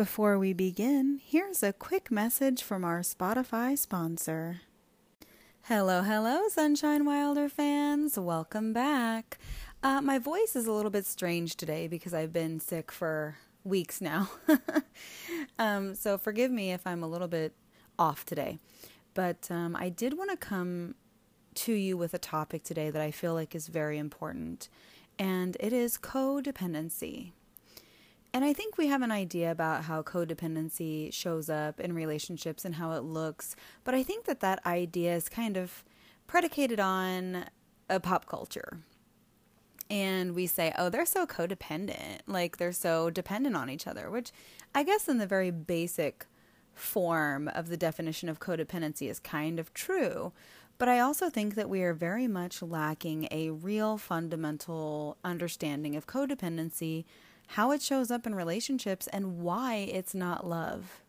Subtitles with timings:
[0.00, 4.62] Before we begin, here's a quick message from our Spotify sponsor.
[5.64, 8.18] Hello, hello, Sunshine Wilder fans.
[8.18, 9.36] Welcome back.
[9.82, 14.00] Uh, my voice is a little bit strange today because I've been sick for weeks
[14.00, 14.30] now.
[15.58, 17.52] um, so forgive me if I'm a little bit
[17.98, 18.58] off today.
[19.12, 20.94] But um, I did want to come
[21.56, 24.70] to you with a topic today that I feel like is very important,
[25.18, 27.32] and it is codependency.
[28.32, 32.76] And I think we have an idea about how codependency shows up in relationships and
[32.76, 35.82] how it looks, but I think that that idea is kind of
[36.28, 37.46] predicated on
[37.88, 38.78] a pop culture.
[39.90, 44.30] And we say, oh, they're so codependent, like they're so dependent on each other, which
[44.72, 46.26] I guess in the very basic
[46.72, 50.32] form of the definition of codependency is kind of true.
[50.78, 56.06] But I also think that we are very much lacking a real fundamental understanding of
[56.06, 57.04] codependency
[57.54, 61.02] how it shows up in relationships, and why it's not love.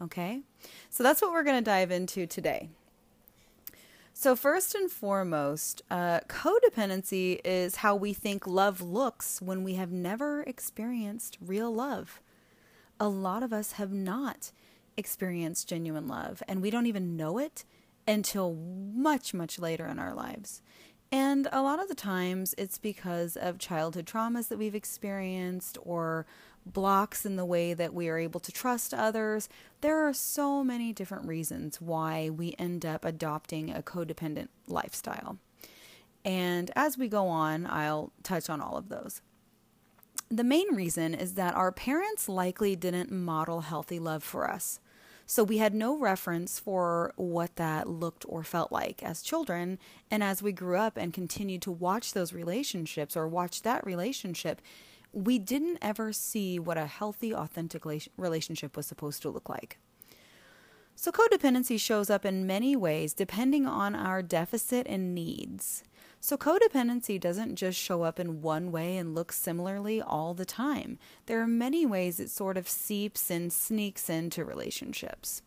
[0.00, 0.40] Okay?
[0.88, 2.70] So that's what we're going to dive into today.
[4.14, 9.92] So, first and foremost, uh, codependency is how we think love looks when we have
[9.92, 12.22] never experienced real love.
[12.98, 14.52] A lot of us have not
[14.96, 17.66] experienced genuine love, and we don't even know it
[18.08, 20.62] until much, much later in our lives.
[21.12, 26.26] And a lot of the times it's because of childhood traumas that we've experienced or
[26.64, 29.48] blocks in the way that we are able to trust others.
[29.80, 35.38] There are so many different reasons why we end up adopting a codependent lifestyle.
[36.24, 39.22] And as we go on, I'll touch on all of those.
[40.28, 44.80] The main reason is that our parents likely didn't model healthy love for us.
[45.28, 49.80] So we had no reference for what that looked or felt like as children.
[50.08, 54.62] And as we grew up and continued to watch those relationships or watch that relationship,
[55.12, 57.82] we didn't ever see what a healthy, authentic
[58.16, 59.78] relationship was supposed to look like.
[60.94, 65.82] So, codependency shows up in many ways depending on our deficit and needs.
[66.26, 70.98] So, codependency doesn't just show up in one way and look similarly all the time.
[71.26, 75.42] There are many ways it sort of seeps and sneaks into relationships.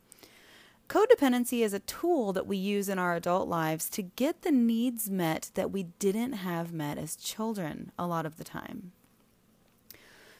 [0.87, 5.09] Codependency is a tool that we use in our adult lives to get the needs
[5.09, 8.93] met that we didn't have met as children a lot of the time.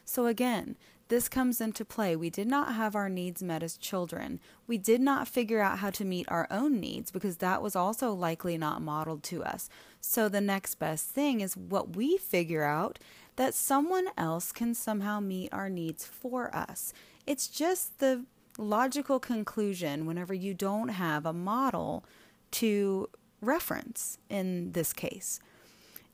[0.06, 0.78] So, again,
[1.10, 2.14] this comes into play.
[2.14, 4.38] We did not have our needs met as children.
[4.68, 8.12] We did not figure out how to meet our own needs because that was also
[8.12, 9.68] likely not modeled to us.
[10.00, 12.98] So the next best thing is what we figure out
[13.36, 16.92] that someone else can somehow meet our needs for us.
[17.26, 18.24] It's just the
[18.58, 22.04] logical conclusion whenever you don't have a model
[22.52, 23.08] to
[23.40, 25.40] reference in this case.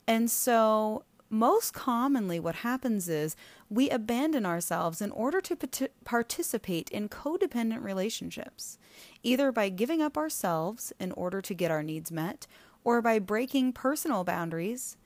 [0.07, 3.35] And so most commonly, what happens is
[3.69, 8.77] we abandon ourselves in order to participate in codependent relationships,
[9.23, 12.47] either by giving up ourselves in order to get our needs met,
[12.83, 14.97] or by breaking personal boundaries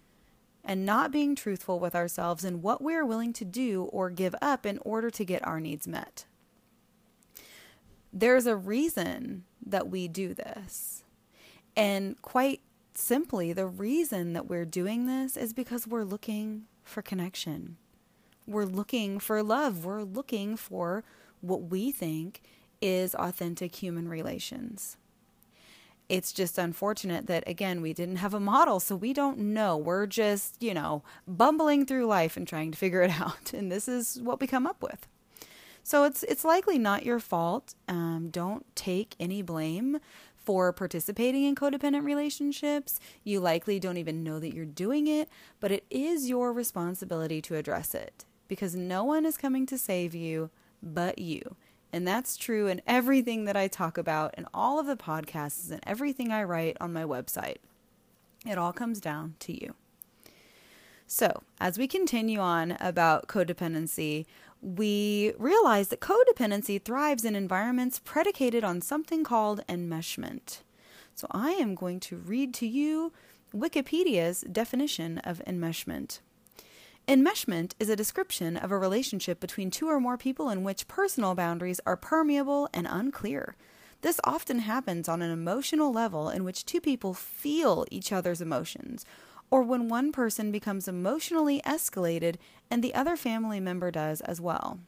[0.64, 4.36] and not being truthful with ourselves in what we are willing to do or give
[4.42, 6.26] up in order to get our needs met.
[8.14, 11.04] There's a reason that we do this.
[11.76, 12.62] And quite
[12.94, 17.78] simply, the reason that we're doing this is because we're looking for connection.
[18.46, 19.86] We're looking for love.
[19.86, 21.04] We're looking for
[21.40, 22.42] what we think
[22.82, 24.98] is authentic human relations.
[26.12, 29.78] It's just unfortunate that, again, we didn't have a model, so we don't know.
[29.78, 33.54] We're just, you know, bumbling through life and trying to figure it out.
[33.54, 35.08] And this is what we come up with.
[35.84, 37.76] So it's it's likely not your fault.
[37.88, 40.00] Um, don't take any blame
[40.36, 43.00] for participating in codependent relationships.
[43.24, 45.30] You likely don't even know that you're doing it,
[45.62, 50.14] but it is your responsibility to address it because no one is coming to save
[50.14, 50.50] you
[50.84, 51.56] but you.
[51.94, 55.82] And that's true in everything that I talk about in all of the podcasts and
[55.86, 57.58] everything I write on my website.
[58.46, 59.76] It all comes down to you.
[61.06, 64.26] So, as we continue on about codependency,
[64.62, 70.62] we realize that codependency thrives in environments predicated on something called enmeshment.
[71.16, 73.12] So I am going to read to you
[73.54, 76.20] Wikipedia's definition of enmeshment.
[77.08, 81.36] Enmeshment is a description of a relationship between two or more people in which personal
[81.36, 83.56] boundaries are permeable and unclear.
[84.02, 89.06] This often happens on an emotional level in which two people feel each other's emotions
[89.50, 92.36] or when one person becomes emotionally escalated
[92.70, 94.80] and the other family member does as well.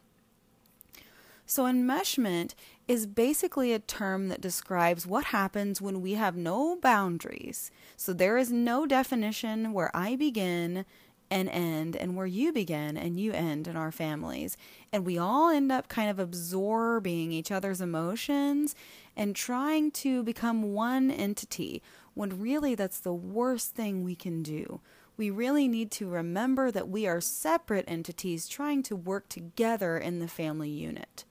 [1.46, 2.54] So, enmeshment
[2.88, 7.70] is basically a term that describes what happens when we have no boundaries.
[7.98, 10.86] So, there is no definition where I begin
[11.34, 14.56] and end and where you begin and you end in our families.
[14.92, 18.76] And we all end up kind of absorbing each other's emotions
[19.18, 21.82] and trying to become one entity
[22.14, 24.80] when really that's the worst thing we can do.
[25.18, 30.20] We really need to remember that we are separate entities trying to work together in
[30.20, 31.26] the family unit.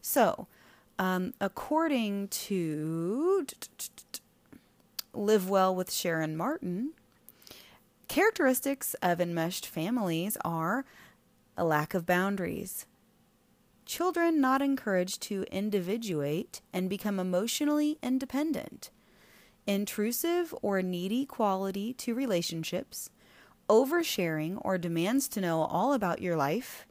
[0.00, 0.48] So,
[0.98, 3.46] um, according to
[5.14, 6.94] Live Well with Sharon Martin,
[8.12, 10.84] characteristics of enmeshed families are
[11.56, 12.84] a lack of boundaries,
[13.86, 18.90] children not encouraged to individuate and become emotionally independent,
[19.66, 23.08] intrusive or needy quality to relationships,
[23.70, 26.86] oversharing or demands to know all about your life,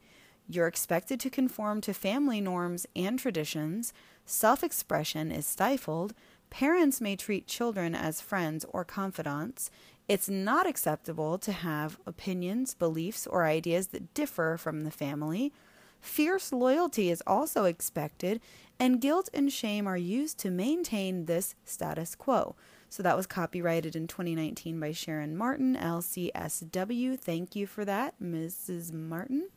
[0.49, 3.93] you're expected to conform to family norms and traditions,
[4.25, 6.15] self expression is stifled,
[6.49, 9.69] parents may treat children as friends or confidants,
[10.11, 15.53] it's not acceptable to have opinions, beliefs, or ideas that differ from the family.
[16.01, 18.41] Fierce loyalty is also expected,
[18.77, 22.57] and guilt and shame are used to maintain this status quo.
[22.89, 27.17] So that was copyrighted in 2019 by Sharon Martin, LCSW.
[27.17, 28.91] Thank you for that, Mrs.
[28.91, 29.47] Martin.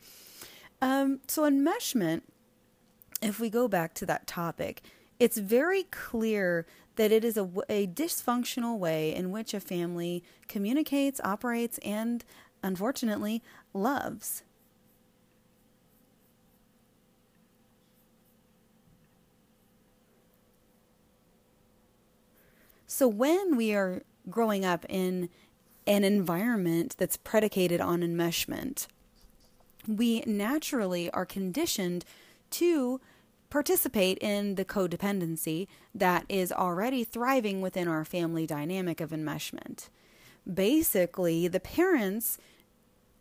[0.81, 2.23] Um, so, enmeshment,
[3.21, 4.83] if we go back to that topic,
[5.19, 6.65] it's very clear
[6.97, 12.25] that it is a, a dysfunctional way in which a family communicates, operates, and
[12.63, 13.43] unfortunately
[13.73, 14.43] loves.
[22.87, 25.29] So when we are growing up in
[25.87, 28.87] an environment that's predicated on enmeshment,
[29.89, 32.05] we naturally are conditioned
[32.51, 33.01] to
[33.55, 39.91] participate in the codependency that is already thriving within our family dynamic of enmeshment.
[40.53, 42.37] Basically, the parents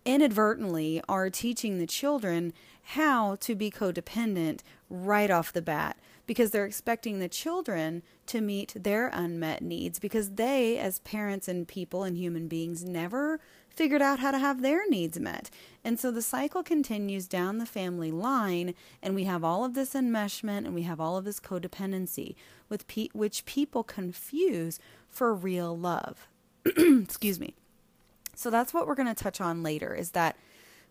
[0.06, 2.52] inadvertently are teaching the children
[2.82, 8.74] how to be codependent right off the bat because they're expecting the children to meet
[8.76, 13.40] their unmet needs because they, as parents and people and human beings, never
[13.76, 15.50] figured out how to have their needs met.
[15.84, 19.94] And so the cycle continues down the family line, and we have all of this
[19.94, 22.36] enmeshment and we have all of this codependency,
[22.70, 24.80] with pe- which people confuse
[25.10, 26.28] for real love.
[26.66, 27.56] Excuse me.
[28.36, 30.38] So that's what we're going to touch on later is that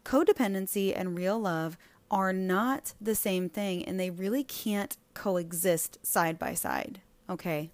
[0.04, 1.76] codependency and real love
[2.10, 7.00] are not the same thing and they really can't coexist side by side.
[7.28, 7.70] Okay.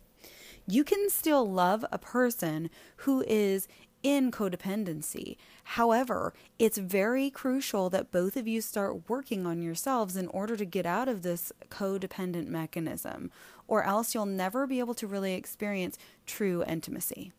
[0.66, 3.66] You can still love a person who is
[4.02, 5.36] in codependency.
[5.64, 10.64] However, it's very crucial that both of you start working on yourselves in order to
[10.64, 13.30] get out of this codependent mechanism,
[13.66, 17.32] or else you'll never be able to really experience true intimacy.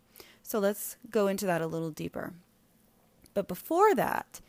[0.44, 2.34] So let's go into that a little deeper.
[3.34, 4.42] But before that,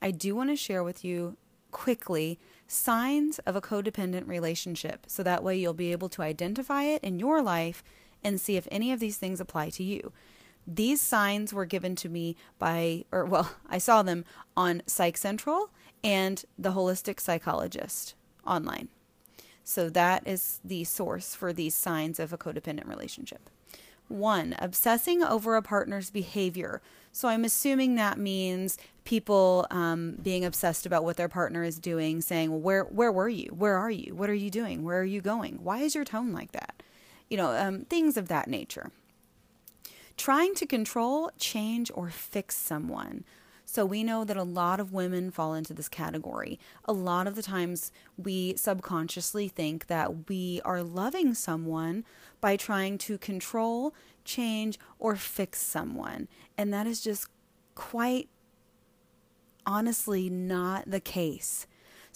[0.00, 1.36] I do want to share with you
[1.70, 7.02] quickly signs of a codependent relationship so that way you'll be able to identify it
[7.02, 7.82] in your life
[8.22, 10.12] and see if any of these things apply to you.
[10.70, 14.24] These signs were given to me by, or well, I saw them
[14.56, 15.70] on Psych Central
[16.04, 18.14] and the Holistic Psychologist
[18.46, 18.88] online.
[19.64, 23.50] So that is the source for these signs of a codependent relationship.
[24.08, 26.80] One, obsessing over a partner's behavior.
[27.12, 32.22] So I'm assuming that means people um, being obsessed about what their partner is doing,
[32.22, 33.54] saying, well, "Where where were you?
[33.56, 34.14] Where are you?
[34.14, 34.82] What are you doing?
[34.82, 35.62] Where are you going?
[35.62, 36.82] Why is your tone like that?"
[37.28, 38.90] You know, um, things of that nature.
[40.18, 43.24] Trying to control, change, or fix someone.
[43.64, 46.58] So we know that a lot of women fall into this category.
[46.86, 52.04] A lot of the times we subconsciously think that we are loving someone
[52.40, 53.94] by trying to control,
[54.24, 56.28] change, or fix someone.
[56.56, 57.28] And that is just
[57.74, 58.28] quite
[59.64, 61.66] honestly not the case.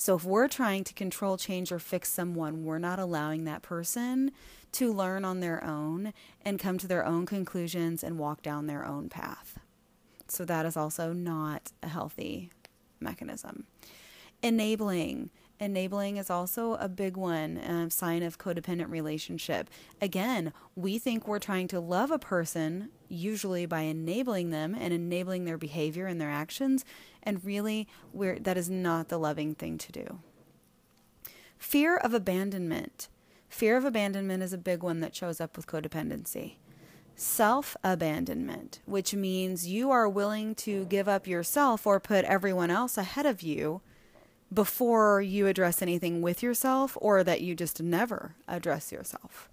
[0.02, 4.32] So if we're trying to control, change, or fix someone, we're not allowing that person
[4.72, 6.12] to learn on their own
[6.44, 9.60] and come to their own conclusions and walk down their own path.
[10.26, 12.50] So that is also not a healthy
[12.98, 13.68] mechanism.
[14.42, 15.30] Enabling.
[15.62, 19.70] Enabling is also a big one, a sign of codependent relationship.
[20.00, 25.44] Again, we think we're trying to love a person, usually by enabling them and enabling
[25.44, 26.84] their behavior and their actions,
[27.22, 30.18] and really, we're, that is not the loving thing to do.
[31.58, 33.06] Fear of abandonment.
[33.48, 36.56] Fear of abandonment is a big one that shows up with codependency
[37.14, 42.98] self abandonment, which means you are willing to give up yourself or put everyone else
[42.98, 43.80] ahead of you
[44.52, 49.48] before you address anything with yourself or that you just never address yourself.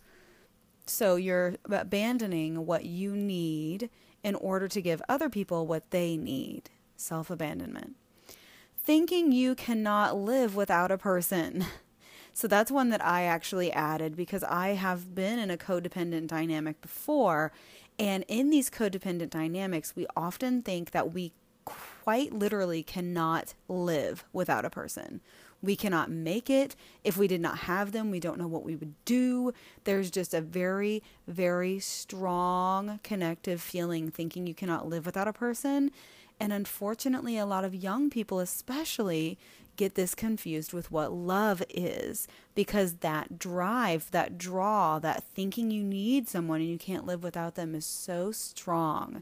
[0.86, 3.90] So you're abandoning what you need
[4.24, 6.70] in order to give other people what they need.
[6.98, 7.96] self abandonment.
[8.78, 11.66] Thinking you cannot live without a person.
[12.32, 16.80] So that's one that I actually added because I have been in a codependent dynamic
[16.80, 17.52] before.
[17.98, 21.34] And in these codependent dynamics, we often think that we
[22.10, 25.22] quite literally cannot live without a person.
[25.62, 26.76] We cannot make it.
[27.04, 29.54] If we did not have them, we don't know what we would do.
[29.84, 35.92] There's just a very, very strong connective feeling thinking you cannot live without a person.
[36.40, 39.38] And unfortunately, a lot of young people, especially,
[39.76, 45.84] get this confused with what love is because that drive, that draw, that thinking you
[45.84, 49.22] need someone and you can't live without them is so strong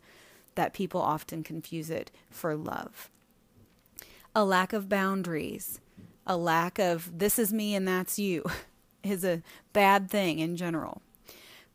[0.57, 3.09] that people often confuse it for love.
[4.35, 5.79] A lack of boundaries,
[6.25, 8.43] a lack of this is me and that's you
[9.03, 11.01] is a bad thing in general.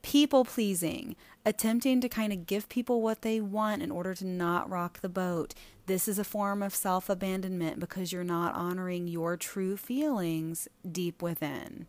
[0.02, 1.14] People pleasing,
[1.46, 5.08] attempting to kind of give people what they want in order to not rock the
[5.08, 5.54] boat.
[5.86, 11.22] This is a form of self abandonment because you're not honoring your true feelings deep
[11.22, 11.86] within.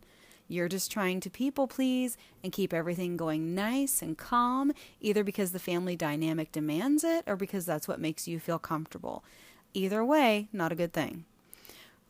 [0.48, 5.52] You're just trying to people please and keep everything going nice and calm, either because
[5.52, 9.24] the family dynamic demands it or because that's what makes you feel comfortable.
[9.72, 11.24] Either way, not a good thing.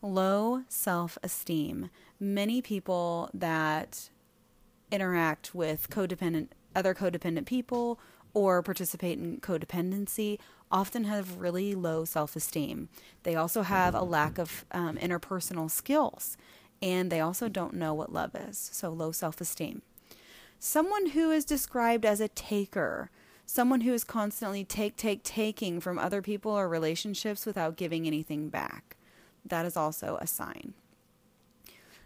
[0.01, 1.89] Low self esteem.
[2.19, 4.09] Many people that
[4.91, 7.99] interact with codependent other codependent people
[8.33, 10.37] or participate in codependency
[10.69, 12.89] often have really low self esteem.
[13.23, 16.37] They also have a lack of um, interpersonal skills,
[16.81, 19.81] and they also don't know what love is, so low self esteem.
[20.59, 23.09] Someone who is described as a taker,
[23.45, 28.49] someone who is constantly take, take, taking from other people or relationships without giving anything
[28.49, 28.95] back.
[29.45, 30.73] That is also a sign.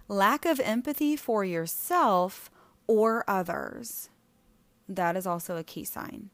[0.08, 2.50] Lack of empathy for yourself
[2.88, 4.10] or others.
[4.88, 6.32] That is also a key sign.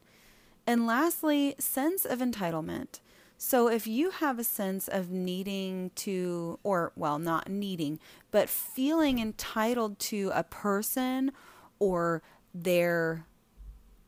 [0.66, 3.00] And lastly, sense of entitlement.
[3.38, 8.00] So if you have a sense of needing to, or well, not needing,
[8.36, 11.32] but feeling entitled to a person
[11.78, 12.22] or
[12.54, 13.24] their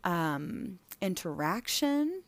[0.05, 2.23] um, interaction,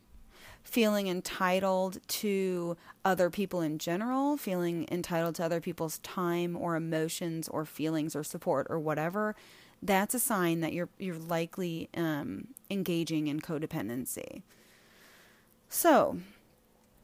[0.63, 7.47] feeling entitled to other people in general, feeling entitled to other people's time or emotions
[7.47, 9.35] or feelings or support or whatever,
[9.83, 14.41] that's a sign that you're you're likely um, engaging in codependency.
[15.69, 16.17] So,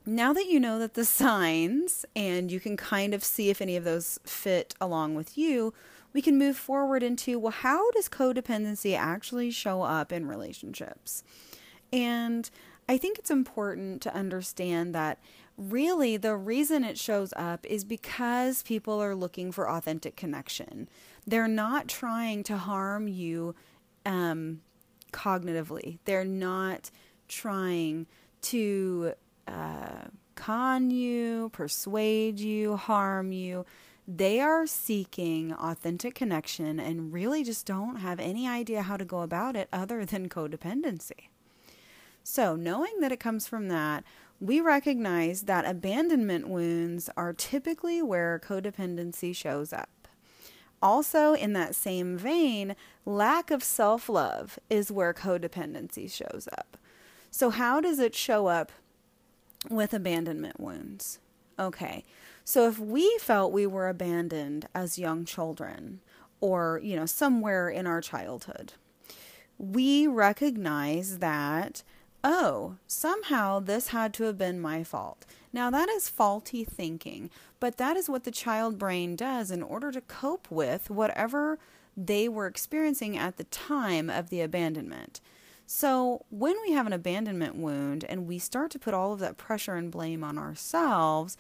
[0.08, 3.76] now that you know that the signs and you can kind of see if any
[3.76, 5.74] of those fit along with you,
[6.14, 11.24] we can move forward into well, how does codependency actually show up in relationships?
[11.92, 12.50] And
[12.88, 15.20] I think it's important to understand that
[15.58, 20.88] really the reason it shows up is because people are looking for authentic connection.
[21.26, 23.56] They're not trying to harm you
[24.06, 24.62] um,
[25.12, 26.92] cognitively, they're not
[27.28, 28.08] trying
[28.44, 29.14] to
[29.48, 33.66] uh, con you, persuade you, harm you.
[34.08, 39.22] They are seeking authentic connection and really just don't have any idea how to go
[39.22, 41.30] about it other than codependency.
[42.24, 44.04] So, knowing that it comes from that,
[44.40, 50.08] we recognize that abandonment wounds are typically where codependency shows up.
[50.82, 52.76] Also, in that same vein,
[53.06, 56.78] lack of self love is where codependency shows up.
[57.32, 58.72] So, how does it show up
[59.70, 61.20] with abandonment wounds?
[61.60, 62.04] Okay,
[62.44, 66.02] so if we felt we were abandoned as young children,
[66.40, 68.74] or, you know, somewhere in our childhood,
[69.58, 71.84] we recognize that
[72.24, 75.26] oh, somehow this had to have been my fault.
[75.54, 79.92] Now, that is faulty thinking, but that is what the child brain does in order
[79.92, 81.58] to cope with whatever
[81.96, 85.22] they were experiencing at the time of the abandonment.
[85.70, 89.36] So, when we have an abandonment wound and we start to put all of that
[89.36, 91.36] pressure and blame on ourselves,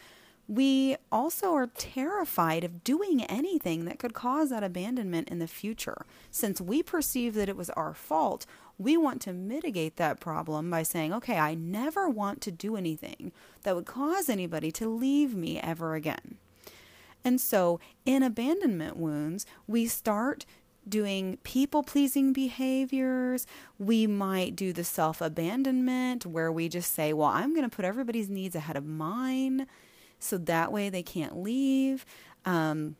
[0.49, 6.05] we also are terrified of doing anything that could cause that abandonment in the future.
[6.29, 8.45] Since we perceive that it was our fault,
[8.77, 13.31] we want to mitigate that problem by saying, okay, I never want to do anything
[13.63, 16.37] that would cause anybody to leave me ever again.
[17.23, 20.45] And so, in abandonment wounds, we start
[20.89, 23.45] doing people pleasing behaviors.
[23.79, 27.85] We might do the self abandonment where we just say, well, I'm going to put
[27.85, 29.67] everybody's needs ahead of mine
[30.19, 32.05] so that way they can't leave.
[32.45, 32.95] Um,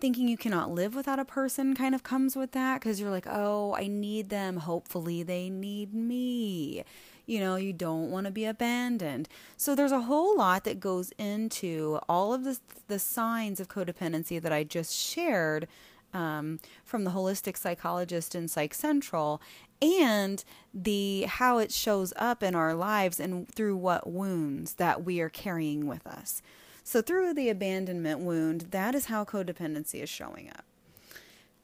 [0.00, 3.26] thinking you cannot live without a person kind of comes with that because you're like,
[3.28, 4.58] oh, I need them.
[4.58, 6.84] Hopefully, they need me.
[7.26, 9.28] You know, you don't want to be abandoned.
[9.56, 14.40] So there's a whole lot that goes into all of the the signs of codependency
[14.40, 15.68] that I just shared
[16.14, 19.40] um, from the holistic psychologist in Psych Central.
[19.80, 25.20] and the how it shows up in our lives and through what wounds that we
[25.20, 26.42] are carrying with us.
[26.82, 30.64] So through the abandonment wound, that is how codependency is showing up.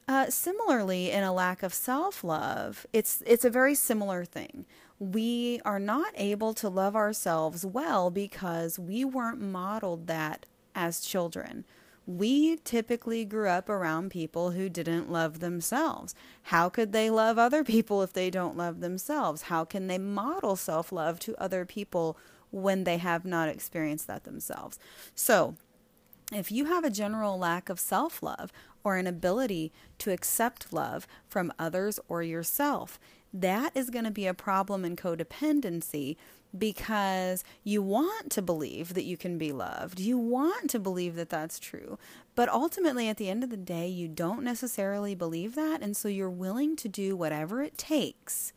[0.06, 4.66] Uh, similarly, in a lack of self-love, it's it's a very similar thing.
[4.98, 11.64] We are not able to love ourselves well because we weren't modeled that as children
[12.06, 16.14] we typically grew up around people who didn't love themselves.
[16.44, 19.42] How could they love other people if they don't love themselves?
[19.42, 22.18] How can they model self love to other people
[22.50, 24.78] when they have not experienced that themselves?
[25.14, 25.56] So,
[26.32, 31.06] if you have a general lack of self love or an ability to accept love
[31.26, 32.98] from others or yourself,
[33.32, 36.16] that is going to be a problem in codependency
[36.56, 39.98] because you want to believe that you can be loved.
[39.98, 41.98] You want to believe that that's true.
[42.34, 45.82] But ultimately, at the end of the day, you don't necessarily believe that.
[45.82, 48.52] And so you're willing to do whatever it takes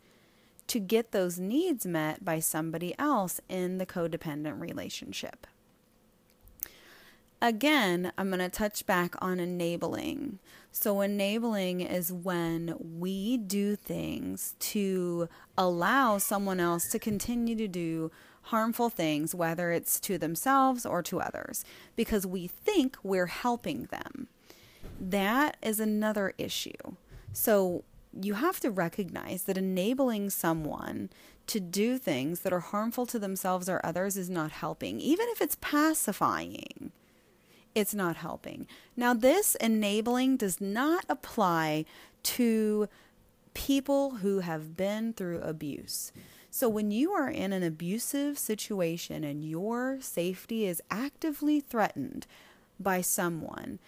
[0.68, 5.46] to get those needs met by somebody else in the codependent relationship.
[7.40, 10.38] Again, I'm going to touch back on enabling.
[10.70, 18.10] So, enabling is when we do things to allow someone else to continue to do
[18.42, 21.64] harmful things, whether it's to themselves or to others,
[21.96, 24.28] because we think we're helping them.
[25.00, 26.96] That is another issue.
[27.32, 27.84] So,
[28.20, 31.10] you have to recognize that enabling someone
[31.46, 35.40] to do things that are harmful to themselves or others is not helping, even if
[35.40, 36.92] it's pacifying
[37.78, 38.66] it's not helping.
[38.96, 41.84] Now, this enabling does not apply
[42.24, 42.88] to
[43.54, 46.12] people who have been through abuse.
[46.50, 52.26] So, when you are in an abusive situation and your safety is actively threatened
[52.80, 53.78] by someone,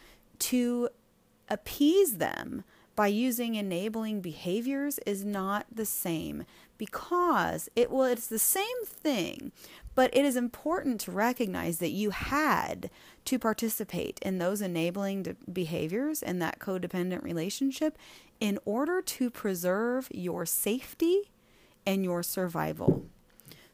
[0.40, 0.88] to
[1.48, 6.44] appease them by using enabling behaviors is not the same
[6.76, 9.52] because it it's the same thing
[9.94, 12.90] but it is important to recognize that you had
[13.24, 17.98] to participate in those enabling behaviors in that codependent relationship
[18.38, 21.30] in order to preserve your safety
[21.86, 23.06] and your survival.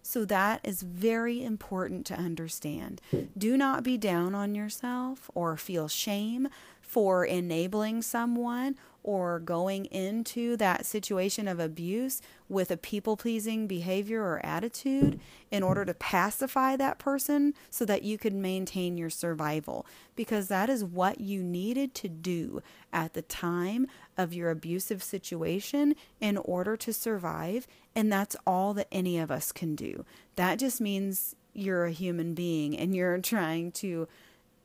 [0.03, 3.01] So, that is very important to understand.
[3.37, 6.47] Do not be down on yourself or feel shame
[6.81, 8.77] for enabling someone
[9.07, 15.63] or going into that situation of abuse with a people pleasing behavior or attitude in
[15.63, 19.87] order to pacify that person so that you could maintain your survival.
[20.17, 22.61] Because that is what you needed to do
[22.93, 23.87] at the time
[24.19, 27.69] of your abusive situation in order to survive.
[27.95, 30.05] And that's all that any of us can do.
[30.35, 34.09] That just means you're a human being and you're trying to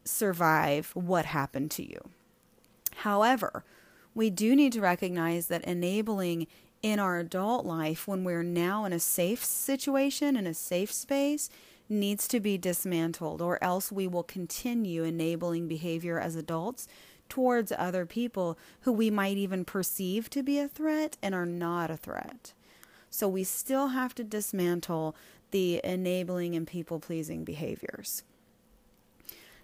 [0.04, 2.10] survive what happened to you.
[2.98, 3.64] However,
[4.14, 6.48] we do need to recognize that enabling
[6.82, 11.50] in our adult life, when we're now in a safe situation, in a safe space,
[11.88, 16.88] needs to be dismantled, or else we will continue enabling behavior as adults
[17.30, 21.92] towards other people who we might even perceive to be a threat and are not
[21.92, 22.54] a threat.
[23.10, 25.16] So we still have to dismantle
[25.52, 28.24] the enabling and people pleasing behaviors.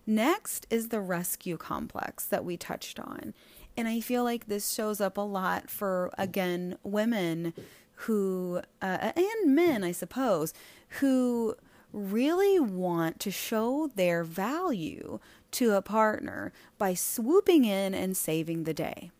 [0.05, 3.33] Next is the rescue complex that we touched on.
[3.77, 7.53] And I feel like this shows up a lot for, again, women
[8.01, 10.51] who, uh, and men, I suppose,
[10.99, 11.55] who
[11.93, 15.19] really want to show their value
[15.51, 19.11] to a partner by swooping in and saving the day.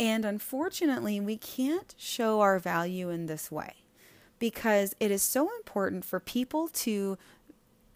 [0.00, 3.74] And unfortunately, we can't show our value in this way
[4.38, 7.16] because it is so important for people to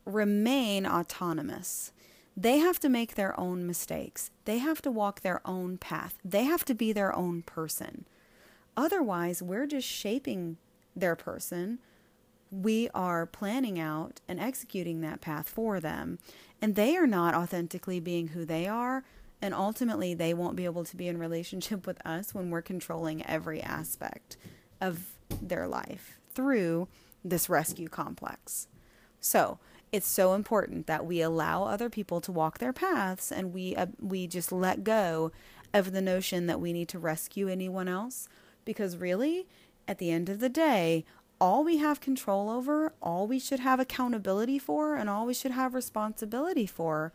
[0.05, 1.93] remain autonomous.
[2.41, 4.31] They have to make their own mistakes.
[4.45, 6.15] They have to walk their own path.
[6.25, 8.07] They have to be their own person.
[8.77, 10.57] Otherwise, we're just shaping
[10.95, 11.81] their person.
[12.53, 16.21] We are planning out and executing that path for them.
[16.63, 19.03] And they are not authentically being who they are.
[19.43, 23.27] And ultimately, they won't be able to be in relationship with us when we're controlling
[23.27, 24.37] every aspect
[24.81, 25.01] of
[25.43, 26.87] their life through
[27.25, 28.69] this rescue complex.
[29.21, 29.59] So,
[29.93, 33.87] it's so important that we allow other people to walk their paths and we uh,
[34.01, 35.33] we just let go
[35.73, 38.29] of the notion that we need to rescue anyone else.
[38.65, 39.47] Because really
[39.87, 41.05] at the end of the day
[41.41, 45.53] all we have control over all we should have accountability for and all we should
[45.53, 47.13] have responsibility for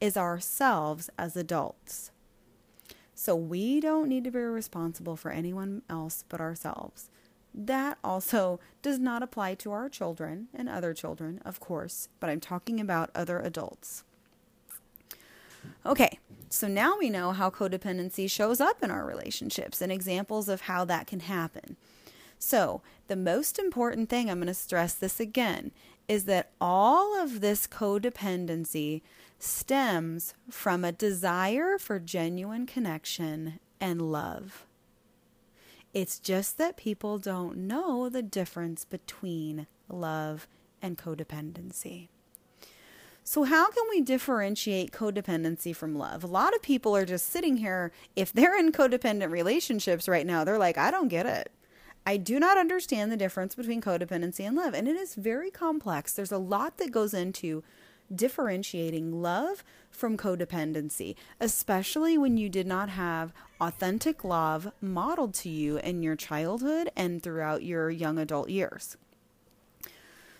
[0.00, 2.10] is ourselves as adults.
[3.14, 7.10] So we don't need to be responsible for anyone else but ourselves
[7.56, 12.40] that also does not apply to our children and other children, of course, but I'm
[12.40, 14.04] talking about other adults.
[15.84, 16.18] Okay,
[16.50, 20.84] so now we know how codependency shows up in our relationships and examples of how
[20.84, 21.76] that can happen.
[22.38, 25.70] So, the most important thing, I'm going to stress this again,
[26.06, 29.00] is that all of this codependency
[29.38, 34.65] stems from a desire for genuine connection and love.
[35.96, 40.46] It's just that people don't know the difference between love
[40.82, 42.08] and codependency.
[43.24, 46.22] So, how can we differentiate codependency from love?
[46.22, 50.44] A lot of people are just sitting here, if they're in codependent relationships right now,
[50.44, 51.50] they're like, I don't get it.
[52.04, 54.74] I do not understand the difference between codependency and love.
[54.74, 56.12] And it is very complex.
[56.12, 57.64] There's a lot that goes into
[58.14, 65.78] differentiating love from codependency, especially when you did not have authentic love modeled to you
[65.78, 68.96] in your childhood and throughout your young adult years.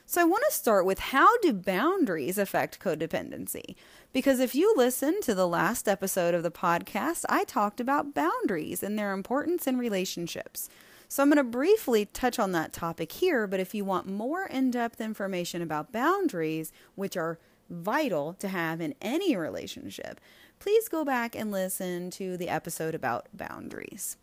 [0.09, 3.75] So I want to start with how do boundaries affect codependency?
[4.13, 8.85] Because if you listen to the last episode of the podcast, I talked about boundaries
[8.85, 10.69] and their importance in relationships.
[11.09, 14.47] So I'm going to briefly touch on that topic here, but if you want more
[14.47, 20.21] in depth information about boundaries, which are vital to have in any relationship,
[20.59, 24.17] please go back and listen to the episode about boundaries.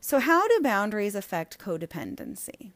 [0.00, 2.72] So, how do boundaries affect codependency?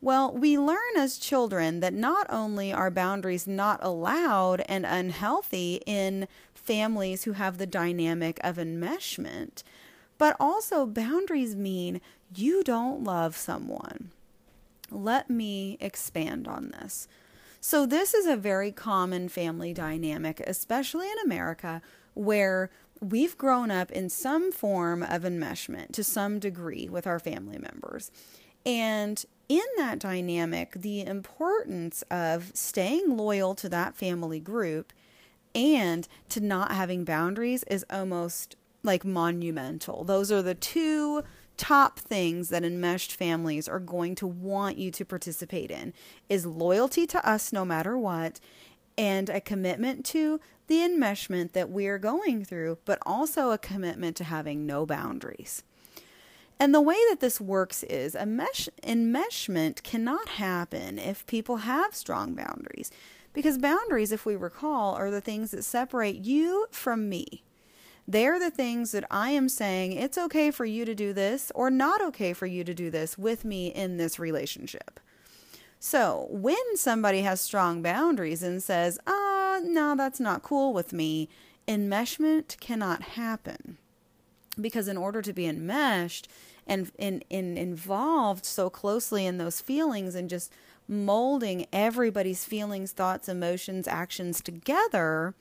[0.00, 6.28] Well, we learn as children that not only are boundaries not allowed and unhealthy in
[6.54, 9.62] families who have the dynamic of enmeshment,
[10.18, 12.00] but also boundaries mean
[12.34, 14.10] you don't love someone.
[14.90, 17.08] Let me expand on this.
[17.68, 21.82] So, this is a very common family dynamic, especially in America,
[22.14, 27.58] where we've grown up in some form of enmeshment to some degree with our family
[27.58, 28.12] members.
[28.64, 34.92] And in that dynamic, the importance of staying loyal to that family group
[35.52, 40.04] and to not having boundaries is almost like monumental.
[40.04, 41.24] Those are the two
[41.56, 45.92] top things that enmeshed families are going to want you to participate in
[46.28, 48.40] is loyalty to us no matter what
[48.98, 54.24] and a commitment to the enmeshment that we're going through, but also a commitment to
[54.24, 55.62] having no boundaries.
[56.58, 61.94] And the way that this works is a mesh enmeshment cannot happen if people have
[61.94, 62.90] strong boundaries.
[63.34, 67.42] Because boundaries, if we recall, are the things that separate you from me.
[68.08, 71.70] They're the things that I am saying it's okay for you to do this or
[71.70, 75.00] not okay for you to do this with me in this relationship.
[75.80, 81.28] So when somebody has strong boundaries and says, ah, no, that's not cool with me,
[81.68, 83.76] enmeshment cannot happen
[84.60, 86.28] because in order to be enmeshed
[86.66, 90.50] and in, in involved so closely in those feelings and just
[90.88, 95.34] molding everybody's feelings, thoughts, emotions, actions together,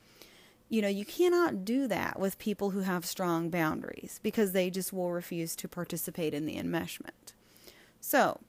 [0.76, 4.92] you know, you cannot do that with people who have strong boundaries because they just
[4.92, 7.32] will refuse to participate in the enmeshment.
[8.02, 8.42] So,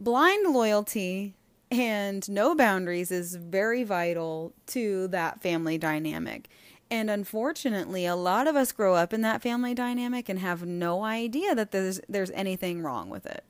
[0.00, 1.36] blind loyalty
[1.70, 6.48] and no boundaries is very vital to that family dynamic.
[6.90, 11.04] And unfortunately, a lot of us grow up in that family dynamic and have no
[11.04, 13.44] idea that there's there's anything wrong with it.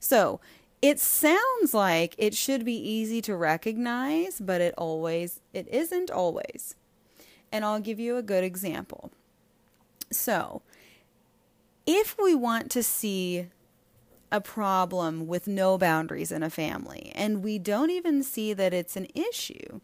[0.00, 0.40] So,
[0.82, 6.74] it sounds like it should be easy to recognize, but it always it isn't always.
[7.52, 9.12] And I'll give you a good example.
[10.10, 10.62] So,
[11.86, 13.46] if we want to see
[14.32, 18.96] a problem with no boundaries in a family and we don't even see that it's
[18.96, 19.80] an issue,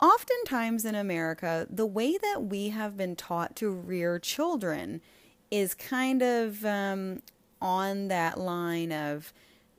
[0.00, 5.00] oftentimes in America, the way that we have been taught to rear children
[5.50, 7.20] is kind of um,
[7.60, 9.32] on that line of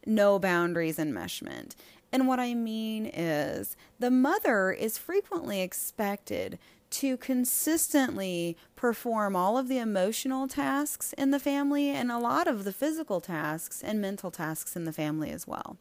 [0.05, 1.75] no boundaries enmeshment.
[2.11, 6.59] And what I mean is the mother is frequently expected
[6.91, 12.65] to consistently perform all of the emotional tasks in the family and a lot of
[12.65, 15.77] the physical tasks and mental tasks in the family as well.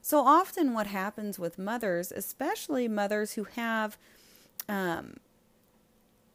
[0.00, 3.98] So often, what happens with mothers, especially mothers who have
[4.68, 5.18] um,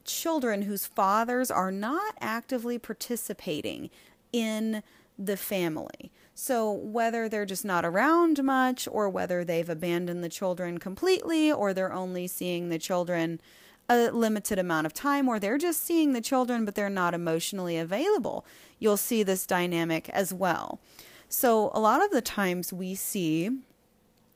[0.06, 3.90] children whose fathers are not actively participating
[4.32, 4.84] in
[5.18, 6.12] the family.
[6.40, 11.74] So, whether they're just not around much, or whether they've abandoned the children completely, or
[11.74, 13.42] they're only seeing the children
[13.90, 17.76] a limited amount of time, or they're just seeing the children but they're not emotionally
[17.76, 18.46] available,
[18.78, 20.80] you'll see this dynamic as well.
[21.28, 23.50] So, a lot of the times we see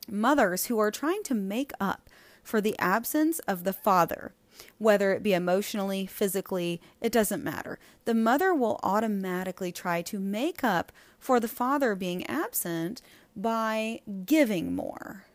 [0.09, 2.09] mothers who are trying to make up
[2.43, 4.33] for the absence of the father,
[4.77, 7.79] whether it be emotionally, physically, it doesn't matter.
[8.05, 13.01] The mother will automatically try to make up for the father being absent
[13.35, 15.25] by giving more.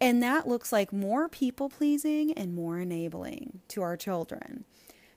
[0.00, 4.64] And that looks like more people pleasing and more enabling to our children.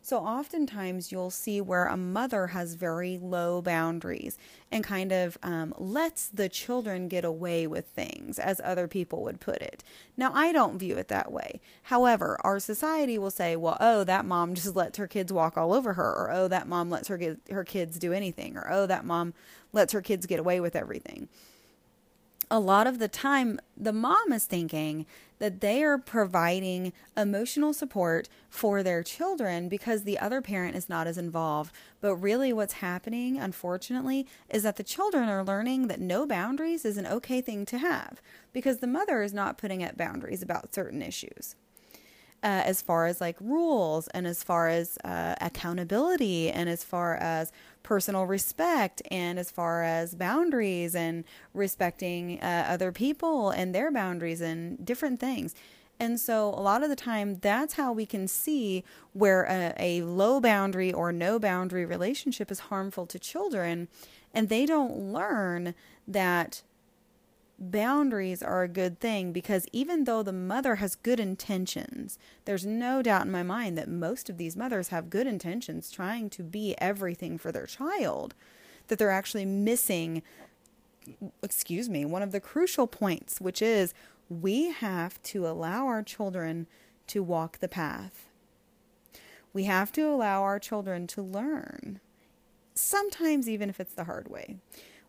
[0.01, 4.37] So, oftentimes, you'll see where a mother has very low boundaries
[4.71, 9.39] and kind of um, lets the children get away with things, as other people would
[9.39, 9.83] put it.
[10.15, 11.59] Now, I don't view it that way.
[11.83, 15.73] However, our society will say, well, oh, that mom just lets her kids walk all
[15.73, 18.85] over her, or oh, that mom lets her, get, her kids do anything, or oh,
[18.85, 19.33] that mom
[19.73, 21.27] lets her kids get away with everything
[22.51, 25.05] a lot of the time, the mom is thinking
[25.37, 31.07] that they are providing emotional support for their children because the other parent is not
[31.07, 31.71] as involved.
[32.01, 36.97] But really, what's happening, unfortunately, is that the children are learning that no boundaries is
[36.97, 41.01] an okay thing to have because the mother is not putting up boundaries about certain
[41.01, 41.55] issues
[42.43, 47.15] uh, as far as like rules and as far as uh, accountability and as far
[47.15, 47.51] as
[47.83, 54.41] personal respect and as far as boundaries and respecting uh, other people and their boundaries
[54.41, 55.55] and different things.
[55.99, 60.01] And so, a lot of the time, that's how we can see where a, a
[60.03, 63.89] low boundary or no boundary relationship is harmful to children.
[64.33, 65.75] And they don't learn
[66.07, 66.61] that
[67.59, 73.01] boundaries are a good thing because even though the mother has good intentions, there's no
[73.01, 76.75] doubt in my mind that most of these mothers have good intentions trying to be
[76.79, 78.33] everything for their child,
[78.87, 80.23] that they're actually missing,
[81.43, 83.93] excuse me, one of the crucial points, which is
[84.29, 86.67] we have to allow our children
[87.07, 88.27] to walk the path.
[89.51, 91.99] We have to allow our children to learn,
[92.75, 94.57] sometimes even if it's the hard way.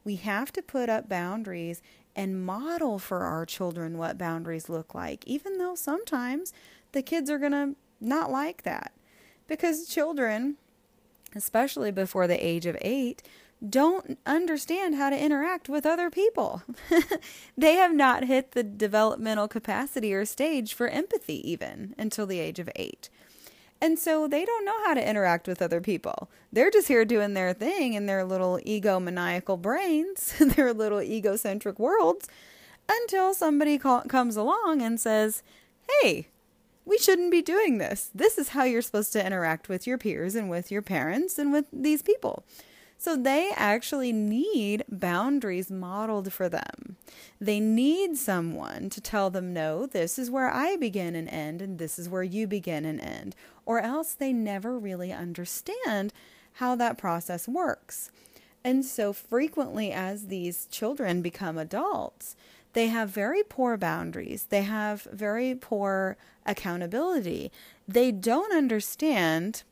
[0.03, 1.83] We have to put up boundaries
[2.21, 6.53] and model for our children what boundaries look like, even though sometimes
[6.93, 8.93] the kids are going to not like that.
[9.47, 10.57] Because children,
[11.35, 13.23] especially before the age of eight,
[13.67, 16.63] don't understand how to interact with other people.
[17.57, 22.59] they have not hit the developmental capacity or stage for empathy, even until the age
[22.59, 23.09] of eight.
[23.81, 26.31] And so they don't know how to interact with other people.
[26.53, 32.29] They're just here doing their thing in their little egomaniacal brains, their little egocentric worlds,
[32.89, 35.43] until somebody call- comes along and says,
[36.03, 36.29] hey,
[36.85, 38.11] we shouldn't be doing this.
[38.15, 41.53] This is how you're supposed to interact with your peers and with your parents and
[41.53, 42.45] with these people.
[43.01, 46.97] So they actually need boundaries modeled for them.
[47.41, 51.79] They need someone to tell them, no, this is where I begin and end, and
[51.79, 53.35] this is where you begin and end.
[53.65, 56.13] Or else they never really understand
[56.55, 58.11] how that process works.
[58.63, 62.37] And so frequently, as these children become adults,
[62.75, 64.45] they have very poor boundaries.
[64.51, 67.51] They have very poor accountability.
[67.89, 69.63] They don't understand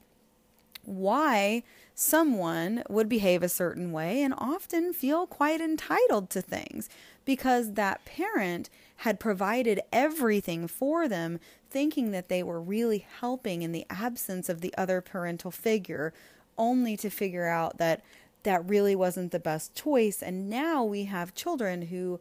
[0.87, 1.63] why
[1.99, 6.89] someone would behave a certain way and often feel quite entitled to things
[7.25, 13.73] because that parent had provided everything for them, thinking that they were really helping in
[13.73, 16.15] the absence of the other parental figure,
[16.57, 18.01] only to figure out that
[18.45, 20.23] that really wasn't the best choice.
[20.23, 22.21] And now we have children who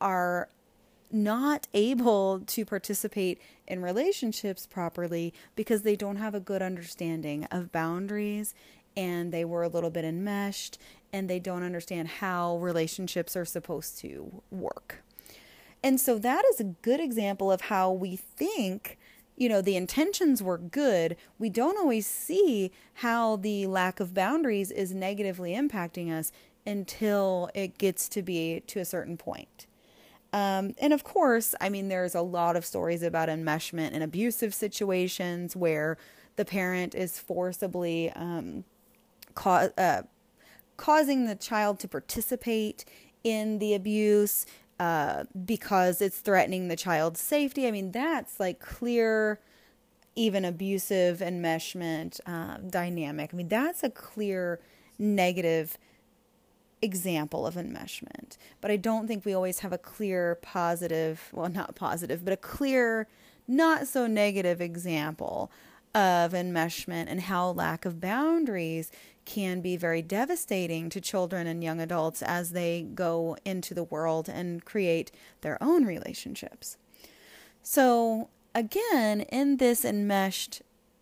[0.00, 0.48] are
[1.10, 7.72] not able to participate in relationships properly because they don't have a good understanding of
[7.72, 8.54] boundaries
[8.96, 10.78] and they were a little bit enmeshed
[11.12, 15.02] and they don't understand how relationships are supposed to work.
[15.82, 18.98] And so that is a good example of how we think,
[19.36, 21.16] you know, the intentions were good.
[21.38, 26.32] We don't always see how the lack of boundaries is negatively impacting us
[26.66, 29.66] until it gets to be to a certain point.
[30.32, 34.54] Um, and of course, I mean, there's a lot of stories about enmeshment in abusive
[34.54, 35.96] situations where
[36.34, 38.64] the parent is forcibly um,
[39.44, 40.02] uh,
[40.76, 42.84] causing the child to participate
[43.24, 44.46] in the abuse
[44.78, 47.66] uh, because it's threatening the child's safety.
[47.66, 49.40] I mean, that's like clear,
[50.14, 53.30] even abusive enmeshment uh, dynamic.
[53.32, 54.60] I mean, that's a clear
[54.98, 55.78] negative
[56.82, 58.36] example of enmeshment.
[58.60, 62.36] But I don't think we always have a clear positive, well, not positive, but a
[62.36, 63.08] clear,
[63.48, 65.50] not so negative example
[65.96, 68.90] of enmeshment and how lack of boundaries
[69.24, 74.28] can be very devastating to children and young adults as they go into the world
[74.28, 76.76] and create their own relationships.
[77.62, 80.60] So, again, in this enmeshed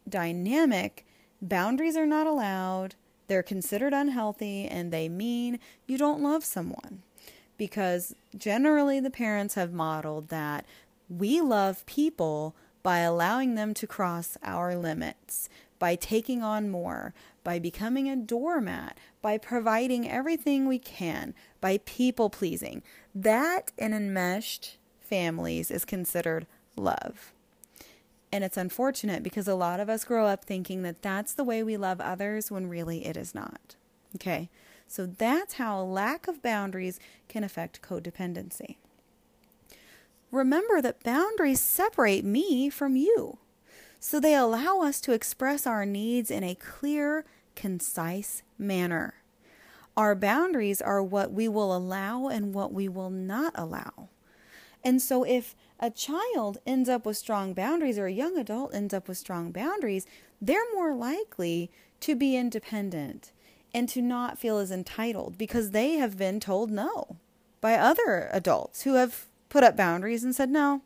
[0.08, 1.04] dynamic,
[1.42, 2.94] boundaries are not allowed,
[3.26, 7.02] they're considered unhealthy, and they mean you don't love someone.
[7.58, 10.64] Because generally, the parents have modeled that
[11.08, 12.54] we love people
[12.84, 15.48] by allowing them to cross our limits,
[15.80, 22.30] by taking on more, by becoming a doormat, by providing everything we can, by people
[22.30, 22.82] pleasing.
[23.14, 27.32] That in enmeshed families is considered love.
[28.30, 31.62] And it's unfortunate because a lot of us grow up thinking that that's the way
[31.62, 33.76] we love others when really it is not.
[34.16, 34.50] Okay,
[34.86, 38.76] so that's how a lack of boundaries can affect codependency.
[40.34, 43.38] Remember that boundaries separate me from you.
[44.00, 49.14] So they allow us to express our needs in a clear, concise manner.
[49.96, 54.08] Our boundaries are what we will allow and what we will not allow.
[54.82, 58.92] And so if a child ends up with strong boundaries or a young adult ends
[58.92, 60.04] up with strong boundaries,
[60.42, 61.70] they're more likely
[62.00, 63.30] to be independent
[63.72, 67.18] and to not feel as entitled because they have been told no
[67.60, 70.82] by other adults who have put up boundaries and said, no,